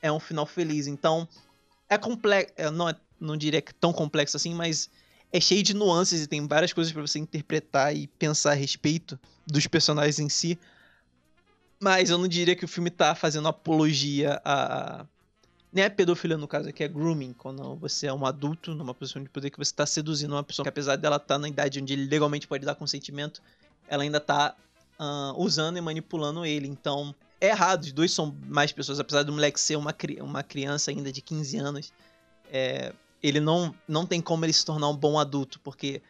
é 0.00 0.12
um 0.12 0.20
final 0.20 0.46
feliz. 0.46 0.86
Então, 0.86 1.26
é 1.88 1.98
complexo, 1.98 2.54
não, 2.72 2.88
é, 2.88 2.94
não 3.18 3.36
diria 3.36 3.60
que 3.60 3.72
é 3.72 3.74
tão 3.80 3.92
complexo 3.92 4.36
assim, 4.36 4.54
mas 4.54 4.88
é 5.32 5.40
cheio 5.40 5.62
de 5.62 5.74
nuances 5.74 6.22
e 6.22 6.26
tem 6.26 6.46
várias 6.46 6.72
coisas 6.72 6.92
para 6.92 7.02
você 7.02 7.18
interpretar 7.18 7.94
e 7.94 8.06
pensar 8.06 8.52
a 8.52 8.54
respeito 8.54 9.18
dos 9.46 9.66
personagens 9.66 10.18
em 10.18 10.28
si. 10.28 10.58
Mas 11.80 12.10
eu 12.10 12.18
não 12.18 12.26
diria 12.26 12.56
que 12.56 12.64
o 12.64 12.68
filme 12.68 12.90
tá 12.90 13.14
fazendo 13.14 13.48
apologia 13.48 14.40
a. 14.44 15.06
Nem 15.70 15.84
a 15.84 15.90
pedofilia 15.90 16.38
no 16.38 16.48
caso 16.48 16.70
aqui, 16.70 16.82
é 16.82 16.88
grooming, 16.88 17.34
quando 17.34 17.76
você 17.76 18.06
é 18.06 18.12
um 18.12 18.24
adulto 18.24 18.74
numa 18.74 18.94
posição 18.94 19.22
de 19.22 19.28
poder 19.28 19.50
que 19.50 19.58
você 19.58 19.72
tá 19.72 19.84
seduzindo 19.84 20.32
uma 20.32 20.42
pessoa 20.42 20.64
que 20.64 20.70
apesar 20.70 20.96
dela 20.96 21.16
estar 21.16 21.34
tá 21.34 21.38
na 21.38 21.46
idade 21.46 21.78
onde 21.78 21.92
ele 21.92 22.06
legalmente 22.06 22.48
pode 22.48 22.64
dar 22.64 22.74
consentimento, 22.74 23.42
ela 23.86 24.02
ainda 24.02 24.18
tá 24.18 24.56
uh, 24.98 25.38
usando 25.40 25.76
e 25.76 25.80
manipulando 25.82 26.46
ele. 26.46 26.66
Então, 26.66 27.14
é 27.38 27.48
errado, 27.48 27.82
os 27.82 27.92
dois 27.92 28.10
são 28.12 28.34
mais 28.46 28.72
pessoas, 28.72 28.98
apesar 28.98 29.24
do 29.24 29.32
moleque 29.32 29.60
ser 29.60 29.76
uma, 29.76 29.94
uma 30.22 30.42
criança 30.42 30.90
ainda 30.90 31.12
de 31.12 31.20
15 31.20 31.58
anos. 31.58 31.92
É, 32.50 32.94
ele 33.22 33.40
não, 33.40 33.74
não 33.86 34.06
tem 34.06 34.20
como 34.20 34.44
ele 34.44 34.52
se 34.52 34.64
tornar 34.64 34.88
um 34.88 34.96
bom 34.96 35.18
adulto, 35.18 35.60
porque 35.60 36.02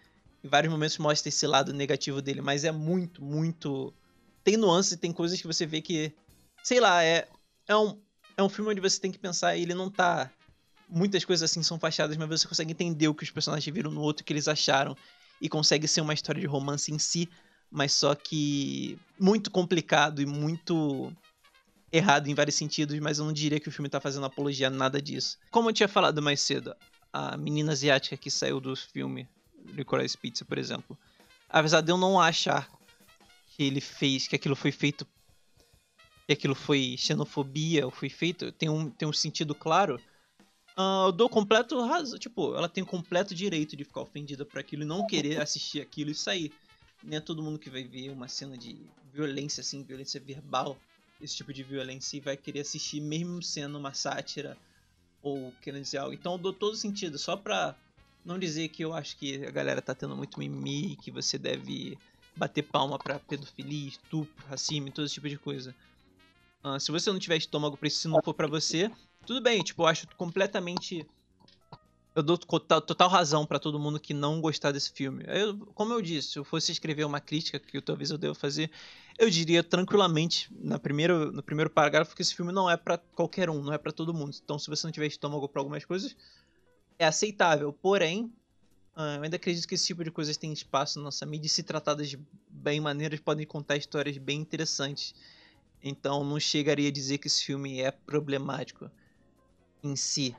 em 0.42 0.48
vários 0.48 0.72
momentos 0.72 0.98
mostra 0.98 1.28
esse 1.28 1.46
lado 1.46 1.72
negativo 1.72 2.20
dele, 2.22 2.40
mas 2.40 2.64
é 2.64 2.72
muito, 2.72 3.22
muito. 3.22 3.92
Tem 4.44 4.56
nuances 4.56 4.92
e 4.92 4.96
tem 4.96 5.12
coisas 5.12 5.40
que 5.40 5.46
você 5.46 5.66
vê 5.66 5.80
que. 5.80 6.12
Sei 6.62 6.80
lá, 6.80 7.02
é, 7.02 7.28
é, 7.66 7.76
um, 7.76 7.98
é 8.36 8.42
um 8.42 8.48
filme 8.48 8.70
onde 8.70 8.80
você 8.80 9.00
tem 9.00 9.10
que 9.10 9.18
pensar 9.18 9.56
e 9.56 9.62
ele 9.62 9.74
não 9.74 9.90
tá. 9.90 10.30
Muitas 10.88 11.24
coisas 11.24 11.50
assim 11.50 11.62
são 11.62 11.78
fachadas, 11.78 12.16
mas 12.16 12.28
você 12.28 12.48
consegue 12.48 12.72
entender 12.72 13.08
o 13.08 13.14
que 13.14 13.24
os 13.24 13.30
personagens 13.30 13.74
viram 13.74 13.90
no 13.90 14.00
outro, 14.00 14.22
o 14.22 14.24
que 14.24 14.32
eles 14.32 14.48
acharam. 14.48 14.96
E 15.40 15.48
consegue 15.48 15.86
ser 15.86 16.00
uma 16.00 16.14
história 16.14 16.40
de 16.40 16.46
romance 16.46 16.92
em 16.92 16.98
si, 16.98 17.28
mas 17.70 17.92
só 17.92 18.14
que 18.14 18.98
muito 19.20 19.50
complicado 19.50 20.20
e 20.20 20.26
muito 20.26 21.12
errado 21.92 22.28
em 22.28 22.34
vários 22.34 22.56
sentidos, 22.56 22.98
mas 23.00 23.18
eu 23.18 23.24
não 23.24 23.32
diria 23.32 23.60
que 23.60 23.68
o 23.68 23.72
filme 23.72 23.88
tá 23.88 24.00
fazendo 24.00 24.26
apologia 24.26 24.66
a 24.66 24.70
nada 24.70 25.00
disso. 25.00 25.38
Como 25.50 25.68
eu 25.68 25.72
tinha 25.72 25.88
falado 25.88 26.20
mais 26.20 26.40
cedo, 26.40 26.74
a 27.12 27.36
menina 27.36 27.72
asiática 27.72 28.16
que 28.16 28.30
saiu 28.30 28.60
do 28.60 28.74
filme 28.76 29.28
Licorice 29.66 30.16
Pizza, 30.16 30.44
por 30.44 30.58
exemplo, 30.58 30.96
apesar 31.48 31.80
de 31.80 31.90
eu 31.90 31.96
não 31.96 32.20
achar 32.20 32.70
que 33.48 33.62
ele 33.62 33.80
fez, 33.80 34.28
que 34.28 34.36
aquilo 34.36 34.54
foi 34.54 34.70
feito, 34.70 35.06
que 36.26 36.32
aquilo 36.32 36.54
foi 36.54 36.96
xenofobia 36.96 37.84
ou 37.84 37.90
foi 37.90 38.08
feito, 38.08 38.52
tem 38.52 38.68
um, 38.68 38.90
tem 38.90 39.08
um 39.08 39.12
sentido 39.12 39.54
claro, 39.54 40.00
uh, 40.76 41.06
eu 41.06 41.12
dou 41.12 41.28
completo 41.28 41.80
razão, 41.84 42.18
tipo, 42.18 42.54
ela 42.54 42.68
tem 42.68 42.84
completo 42.84 43.34
direito 43.34 43.76
de 43.76 43.84
ficar 43.84 44.02
ofendida 44.02 44.44
por 44.44 44.58
aquilo 44.58 44.82
e 44.82 44.86
não 44.86 45.06
querer 45.06 45.40
assistir 45.40 45.80
aquilo 45.80 46.10
e 46.10 46.14
sair. 46.14 46.52
Nem 47.02 47.18
é 47.18 47.20
todo 47.20 47.42
mundo 47.42 47.58
que 47.58 47.70
vai 47.70 47.84
ver 47.84 48.10
uma 48.10 48.28
cena 48.28 48.56
de 48.56 48.76
violência, 49.12 49.60
assim, 49.60 49.82
violência 49.82 50.20
verbal, 50.20 50.76
esse 51.20 51.36
tipo 51.36 51.52
de 51.52 51.62
violência, 51.62 52.16
e 52.16 52.20
vai 52.20 52.36
querer 52.36 52.60
assistir 52.60 53.00
mesmo 53.00 53.42
sendo 53.42 53.78
uma 53.78 53.94
sátira 53.94 54.56
ou 55.22 55.54
querendo 55.56 55.82
dizer 55.82 55.98
algo. 55.98 56.14
Então 56.14 56.32
eu 56.32 56.38
dou 56.38 56.52
todo 56.52 56.76
sentido, 56.76 57.18
só 57.18 57.36
pra 57.36 57.78
não 58.24 58.38
dizer 58.38 58.68
que 58.68 58.84
eu 58.84 58.92
acho 58.92 59.16
que 59.16 59.44
a 59.44 59.50
galera 59.50 59.82
tá 59.82 59.94
tendo 59.94 60.16
muito 60.16 60.38
mimimi, 60.38 60.96
que 60.96 61.10
você 61.10 61.38
deve 61.38 62.00
bater 62.36 62.62
palma 62.62 62.98
pra 62.98 63.18
pedofilia, 63.20 63.88
estupro, 63.88 64.46
racismo, 64.46 64.92
todo 64.92 65.04
esse 65.06 65.14
tipo 65.14 65.28
de 65.28 65.38
coisa. 65.38 65.76
Uh, 66.64 66.78
se 66.80 66.90
você 66.90 67.10
não 67.10 67.18
tiver 67.18 67.36
estômago 67.36 67.76
pra 67.76 67.88
isso, 67.88 68.00
se 68.00 68.08
não 68.08 68.20
for 68.22 68.34
pra 68.34 68.48
você, 68.48 68.90
tudo 69.24 69.42
bem, 69.42 69.62
tipo, 69.62 69.82
eu 69.82 69.86
acho 69.86 70.06
completamente 70.16 71.08
eu 72.18 72.22
dou 72.22 72.36
total, 72.36 72.80
total 72.80 73.08
razão 73.08 73.46
para 73.46 73.60
todo 73.60 73.78
mundo 73.78 74.00
que 74.00 74.12
não 74.12 74.40
gostar 74.40 74.72
desse 74.72 74.90
filme. 74.90 75.22
Eu, 75.28 75.56
como 75.72 75.92
eu 75.92 76.02
disse, 76.02 76.32
se 76.32 76.38
eu 76.38 76.44
fosse 76.44 76.72
escrever 76.72 77.04
uma 77.04 77.20
crítica 77.20 77.60
que 77.60 77.80
talvez 77.80 78.10
eu 78.10 78.18
deva 78.18 78.34
fazer, 78.34 78.72
eu 79.16 79.30
diria 79.30 79.62
tranquilamente 79.62 80.50
na 80.60 80.80
primeiro, 80.80 81.30
no 81.30 81.44
primeiro 81.44 81.70
parágrafo 81.70 82.16
que 82.16 82.22
esse 82.22 82.34
filme 82.34 82.52
não 82.52 82.68
é 82.68 82.76
para 82.76 82.98
qualquer 82.98 83.48
um, 83.48 83.62
não 83.62 83.72
é 83.72 83.78
para 83.78 83.92
todo 83.92 84.12
mundo. 84.12 84.36
Então, 84.42 84.58
se 84.58 84.68
você 84.68 84.84
não 84.84 84.92
tiver 84.92 85.06
estômago 85.06 85.48
para 85.48 85.60
algumas 85.60 85.84
coisas, 85.84 86.16
é 86.98 87.06
aceitável. 87.06 87.72
Porém, 87.72 88.32
ah, 88.96 89.14
eu 89.14 89.22
ainda 89.22 89.36
acredito 89.36 89.68
que 89.68 89.76
esse 89.76 89.86
tipo 89.86 90.02
de 90.02 90.10
coisas 90.10 90.36
tem 90.36 90.52
espaço 90.52 90.98
na 90.98 91.04
nossa 91.04 91.24
mídia 91.24 91.46
e 91.46 91.50
se 91.50 91.62
tratadas 91.62 92.10
de 92.10 92.18
bem 92.48 92.80
maneiras 92.80 93.20
podem 93.20 93.46
contar 93.46 93.76
histórias 93.76 94.18
bem 94.18 94.40
interessantes. 94.40 95.14
Então, 95.80 96.24
não 96.24 96.40
chegaria 96.40 96.88
a 96.88 96.92
dizer 96.92 97.18
que 97.18 97.28
esse 97.28 97.44
filme 97.44 97.80
é 97.80 97.92
problemático 97.92 98.90
em 99.84 99.94
si 99.94 100.34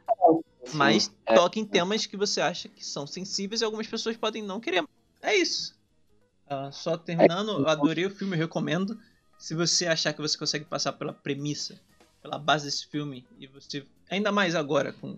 mas 0.73 1.11
é. 1.25 1.33
toca 1.33 1.59
em 1.59 1.65
temas 1.65 2.05
que 2.05 2.17
você 2.17 2.41
acha 2.41 2.67
que 2.69 2.85
são 2.85 3.07
sensíveis 3.07 3.61
e 3.61 3.65
algumas 3.65 3.87
pessoas 3.87 4.17
podem 4.17 4.43
não 4.43 4.59
querer. 4.59 4.83
É 5.21 5.35
isso. 5.35 5.77
Uh, 6.49 6.71
só 6.71 6.97
terminando, 6.97 7.67
é. 7.67 7.71
adorei 7.71 8.05
o 8.05 8.09
filme, 8.09 8.35
recomendo. 8.35 8.99
Se 9.37 9.53
você 9.53 9.87
achar 9.87 10.13
que 10.13 10.21
você 10.21 10.37
consegue 10.37 10.65
passar 10.65 10.93
pela 10.93 11.13
premissa, 11.13 11.79
pela 12.21 12.37
base 12.37 12.65
desse 12.65 12.87
filme, 12.87 13.25
e 13.37 13.47
você. 13.47 13.85
Ainda 14.09 14.31
mais 14.31 14.55
agora, 14.55 14.91
com, 14.91 15.17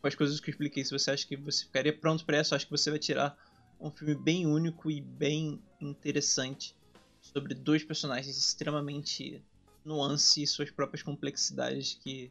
com 0.00 0.06
as 0.06 0.14
coisas 0.14 0.38
que 0.38 0.50
eu 0.50 0.52
expliquei, 0.52 0.84
se 0.84 0.90
você 0.90 1.10
acha 1.10 1.26
que 1.26 1.36
você 1.36 1.64
ficaria 1.64 1.96
pronto 1.96 2.24
para 2.24 2.40
isso, 2.40 2.54
acho 2.54 2.66
que 2.66 2.70
você 2.70 2.90
vai 2.90 2.98
tirar 2.98 3.36
um 3.80 3.90
filme 3.90 4.14
bem 4.14 4.46
único 4.46 4.90
e 4.90 5.00
bem 5.00 5.60
interessante 5.80 6.74
sobre 7.20 7.54
dois 7.54 7.84
personagens 7.84 8.36
extremamente 8.36 9.42
nuance 9.84 10.42
e 10.42 10.46
suas 10.46 10.70
próprias 10.70 11.02
complexidades 11.02 11.98
que 12.02 12.30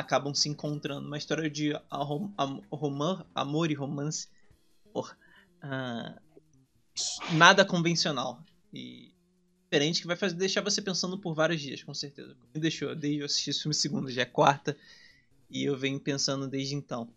acabam 0.00 0.34
se 0.34 0.48
encontrando. 0.48 1.06
Uma 1.06 1.18
história 1.18 1.48
de 1.48 1.72
rom 1.90 2.30
amor 3.34 3.70
e 3.70 3.74
romance. 3.74 4.28
Uh, 4.94 6.20
nada 7.32 7.64
convencional. 7.64 8.42
E 8.72 9.12
diferente 9.70 10.00
que 10.00 10.06
vai 10.06 10.16
fazer, 10.16 10.34
deixar 10.34 10.62
você 10.62 10.82
pensando 10.82 11.16
por 11.16 11.32
vários 11.32 11.60
dias, 11.60 11.82
com 11.82 11.94
certeza. 11.94 12.36
Me 12.52 12.60
deixou, 12.60 12.94
desde 12.94 13.20
eu 13.20 13.26
assisti 13.26 13.50
esse 13.50 13.62
filme 13.62 13.74
segundo, 13.74 14.10
já 14.10 14.22
é 14.22 14.26
quarta. 14.26 14.76
E 15.48 15.64
eu 15.64 15.76
venho 15.76 16.00
pensando 16.00 16.48
desde 16.48 16.74
então. 16.74 17.08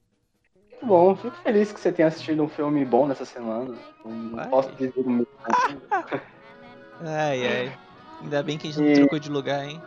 Muito 0.69 0.85
bom, 0.85 1.15
fico 1.15 1.35
feliz 1.37 1.71
que 1.71 1.79
você 1.79 1.91
tenha 1.91 2.07
assistido 2.07 2.43
um 2.43 2.49
filme 2.49 2.85
bom 2.85 3.07
nessa 3.07 3.25
semana. 3.25 3.75
Não 4.05 4.49
posso 4.49 4.71
dizer 4.75 4.93
o 4.97 5.09
mesmo. 5.09 5.27
ai, 7.01 7.47
ai. 7.47 7.79
Ainda 8.21 8.43
bem 8.43 8.57
que 8.57 8.67
a 8.67 8.71
gente 8.71 8.85
não 8.85 8.93
trocou 8.93 9.19
de 9.19 9.29
lugar, 9.29 9.65
hein? 9.67 9.81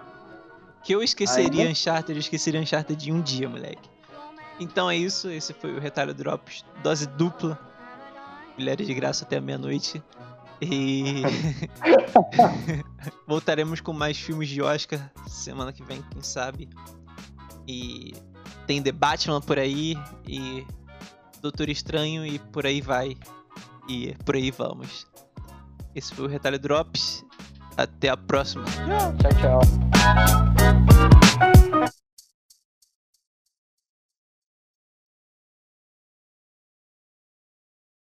Que 0.87 0.95
eu 0.95 1.03
esqueceria 1.03 1.65
Aí, 1.65 1.73
Uncharted, 1.73 2.13
eu 2.13 2.21
esqueceria 2.21 2.61
Uncharted 2.61 3.11
em 3.11 3.13
um 3.13 3.21
dia, 3.21 3.49
moleque. 3.49 3.91
Então 4.61 4.89
é 4.89 4.97
isso, 4.97 5.29
esse 5.29 5.53
foi 5.53 5.75
o 5.75 5.81
Retalho 5.81 6.15
Drops, 6.15 6.65
dose 6.81 7.09
dupla. 7.09 7.59
Mulheres 8.57 8.87
de 8.87 8.95
graça 8.95 9.25
até 9.25 9.39
a 9.39 9.41
meia-noite. 9.41 10.01
E 10.63 11.23
voltaremos 13.27 13.81
com 13.81 13.93
mais 13.93 14.17
filmes 14.17 14.49
de 14.49 14.63
Oscar 14.63 15.11
semana 15.27 15.73
que 15.73 15.83
vem, 15.83 16.01
quem 16.03 16.23
sabe. 16.23 16.69
E 17.67 18.15
tem 18.65 18.81
The 18.81 18.93
Batman 18.93 19.41
por 19.41 19.59
aí 19.59 19.99
e 20.25 20.65
Doutor 21.43 21.69
Estranho 21.69 22.25
e 22.25 22.39
por 22.39 22.65
aí 22.65 22.81
vai. 22.81 23.17
E 23.89 24.15
por 24.25 24.37
aí 24.37 24.53
vamos. 24.53 25.05
Esse 25.97 26.15
foi 26.15 26.27
o 26.27 26.29
Retalho 26.29 26.61
Drops. 26.61 27.25
Até 27.77 28.09
a 28.09 28.17
próxima. 28.17 28.65
Tchau, 28.65 29.61
tchau. 29.61 30.46
Thank 30.89 31.15
you 31.15 31.26